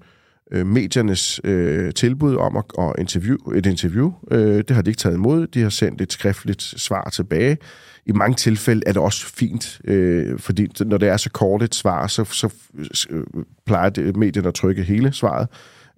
øh, 0.52 0.66
mediernes 0.66 1.42
øh, 1.44 1.94
tilbud 1.94 2.36
om 2.36 2.58
at, 2.58 2.64
at 2.80 2.94
interview, 3.00 3.38
et 3.56 3.66
interview. 3.66 4.12
Øh, 4.32 4.58
det 4.58 4.72
har 4.72 4.82
de 4.82 4.90
ikke 4.90 5.00
taget 5.00 5.16
imod. 5.16 5.48
De 5.48 5.62
har 5.62 5.70
sendt 5.70 6.02
et 6.02 6.12
skriftligt 6.12 6.62
svar 6.62 7.10
tilbage. 7.10 7.58
I 8.06 8.12
mange 8.12 8.36
tilfælde 8.36 8.82
er 8.86 8.94
det 8.94 9.02
også 9.02 9.28
fint, 9.28 9.82
øh, 9.84 10.40
fordi 10.40 10.68
når 10.80 10.98
det 10.98 11.10
er 11.10 11.18
så 11.18 11.30
kort 11.30 11.64
et 11.64 11.76
svar, 11.76 12.08
så, 12.08 12.24
så 12.24 12.50
øh, 13.10 13.24
plejer 13.66 13.90
det, 13.90 14.16
medierne 14.16 14.48
at 14.48 14.54
trykke 14.54 14.84
hele 14.84 15.14
svaret. 15.14 15.48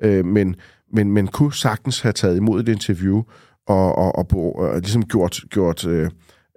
Øh, 0.03 0.25
men, 0.25 0.55
men 0.93 1.11
men 1.11 1.27
kunne 1.27 1.53
sagtens 1.53 2.01
have 2.01 2.13
taget 2.13 2.37
imod 2.37 2.61
et 2.61 2.69
interview 2.69 3.23
og, 3.67 3.95
og, 3.95 4.15
og, 4.15 4.27
og, 4.31 4.55
og 4.55 4.79
ligesom 4.79 5.05
gjort, 5.05 5.39
gjort 5.49 5.87
øh, 5.87 6.09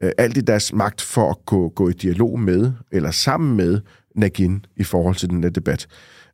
øh, 0.03 0.11
alt 0.19 0.37
i 0.37 0.41
deres 0.41 0.73
magt 0.73 1.01
for 1.01 1.31
at 1.31 1.37
gå, 1.47 1.69
gå 1.69 1.89
i 1.89 1.93
dialog 1.93 2.41
med, 2.41 2.73
eller 2.93 3.11
sammen 3.11 3.57
med 3.57 3.81
Nagin 4.15 4.65
i 4.77 4.85
forhold 4.85 5.15
til 5.15 5.31
den 5.31 5.43
her 5.43 5.51
debat. 5.51 5.87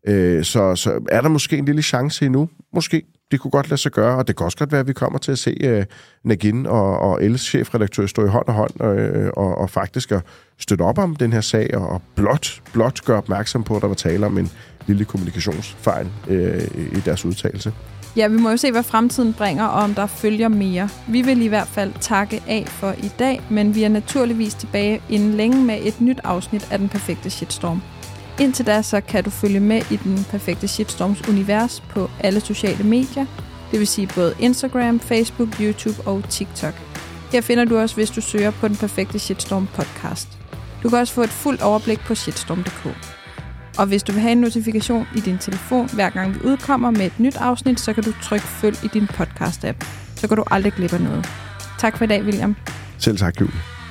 Øh, 0.08 0.44
så, 0.44 0.76
så 0.76 1.00
er 1.08 1.20
der 1.20 1.28
måske 1.28 1.58
en 1.58 1.64
lille 1.64 1.82
chance 1.82 2.26
endnu. 2.26 2.48
Måske. 2.74 3.02
Det 3.30 3.40
kunne 3.40 3.50
godt 3.50 3.70
lade 3.70 3.80
sig 3.80 3.92
gøre, 3.92 4.16
og 4.16 4.28
det 4.28 4.36
kan 4.36 4.44
også 4.44 4.58
godt 4.58 4.72
være, 4.72 4.80
at 4.80 4.88
vi 4.88 4.92
kommer 4.92 5.18
til 5.18 5.32
at 5.32 5.38
se 5.38 5.56
øh, 5.60 5.84
Nagin 6.24 6.66
og, 6.66 6.98
og 6.98 7.24
Els 7.24 7.40
chefredaktør 7.40 8.06
stå 8.06 8.24
i 8.24 8.28
hånd 8.28 8.46
og 8.46 8.54
hånd 8.54 8.82
øh, 8.84 9.30
og, 9.36 9.58
og 9.58 9.70
faktisk 9.70 10.12
at 10.12 10.22
støtte 10.58 10.82
op 10.82 10.98
om 10.98 11.16
den 11.16 11.32
her 11.32 11.40
sag 11.40 11.76
og, 11.76 11.88
og 11.88 12.02
blot, 12.14 12.62
blot 12.72 13.04
gøre 13.04 13.16
opmærksom 13.16 13.64
på, 13.64 13.76
at 13.76 13.82
der 13.82 13.88
var 13.88 13.94
tale 13.94 14.26
om 14.26 14.38
en 14.38 14.50
lille 14.86 15.04
kommunikationsfejl 15.04 16.08
øh, 16.28 16.62
i 16.76 17.00
deres 17.04 17.24
udtalelse. 17.24 17.72
Ja, 18.16 18.28
vi 18.28 18.36
må 18.36 18.50
jo 18.50 18.56
se, 18.56 18.72
hvad 18.72 18.82
fremtiden 18.82 19.32
bringer, 19.32 19.64
og 19.64 19.82
om 19.82 19.94
der 19.94 20.06
følger 20.06 20.48
mere. 20.48 20.88
Vi 21.08 21.22
vil 21.22 21.42
i 21.42 21.46
hvert 21.46 21.68
fald 21.68 21.92
takke 22.00 22.42
af 22.48 22.64
for 22.68 22.92
i 22.92 23.10
dag, 23.18 23.40
men 23.50 23.74
vi 23.74 23.82
er 23.82 23.88
naturligvis 23.88 24.54
tilbage 24.54 25.02
inden 25.08 25.34
længe 25.34 25.64
med 25.64 25.78
et 25.82 26.00
nyt 26.00 26.20
afsnit 26.24 26.72
af 26.72 26.78
Den 26.78 26.88
Perfekte 26.88 27.30
Shitstorm. 27.30 27.82
Indtil 28.40 28.66
da, 28.66 28.82
så 28.82 29.00
kan 29.00 29.24
du 29.24 29.30
følge 29.30 29.60
med 29.60 29.82
i 29.90 29.96
Den 29.96 30.26
Perfekte 30.30 30.68
Shitstorms 30.68 31.28
univers 31.28 31.80
på 31.80 32.10
alle 32.20 32.40
sociale 32.40 32.84
medier, 32.84 33.26
det 33.70 33.78
vil 33.78 33.86
sige 33.86 34.08
både 34.14 34.34
Instagram, 34.38 35.00
Facebook, 35.00 35.48
YouTube 35.60 36.06
og 36.06 36.28
TikTok. 36.28 36.74
Her 37.32 37.40
finder 37.40 37.64
du 37.64 37.78
også, 37.78 37.94
hvis 37.94 38.10
du 38.10 38.20
søger 38.20 38.50
på 38.50 38.68
Den 38.68 38.76
Perfekte 38.76 39.18
Shitstorm 39.18 39.68
podcast. 39.74 40.28
Du 40.82 40.88
kan 40.88 40.98
også 40.98 41.12
få 41.14 41.22
et 41.22 41.30
fuldt 41.30 41.62
overblik 41.62 42.00
på 42.00 42.14
shitstorm.dk. 42.14 42.96
Og 43.78 43.86
hvis 43.86 44.02
du 44.02 44.12
vil 44.12 44.20
have 44.20 44.32
en 44.32 44.40
notifikation 44.40 45.06
i 45.16 45.20
din 45.20 45.38
telefon, 45.38 45.88
hver 45.94 46.10
gang 46.10 46.34
vi 46.34 46.40
udkommer 46.44 46.90
med 46.90 47.06
et 47.06 47.20
nyt 47.20 47.36
afsnit, 47.36 47.80
så 47.80 47.92
kan 47.92 48.02
du 48.02 48.12
trykke 48.22 48.46
følg 48.46 48.84
i 48.84 48.88
din 48.88 49.04
podcast-app. 49.04 49.86
Så 50.16 50.28
går 50.28 50.36
du 50.36 50.44
aldrig 50.50 50.72
glip 50.72 50.92
af 50.92 51.00
noget. 51.00 51.28
Tak 51.78 51.96
for 51.98 52.04
i 52.04 52.08
dag, 52.08 52.22
William. 52.22 52.56
Selv 52.98 53.18
tak, 53.18 53.40
Julie. 53.40 53.81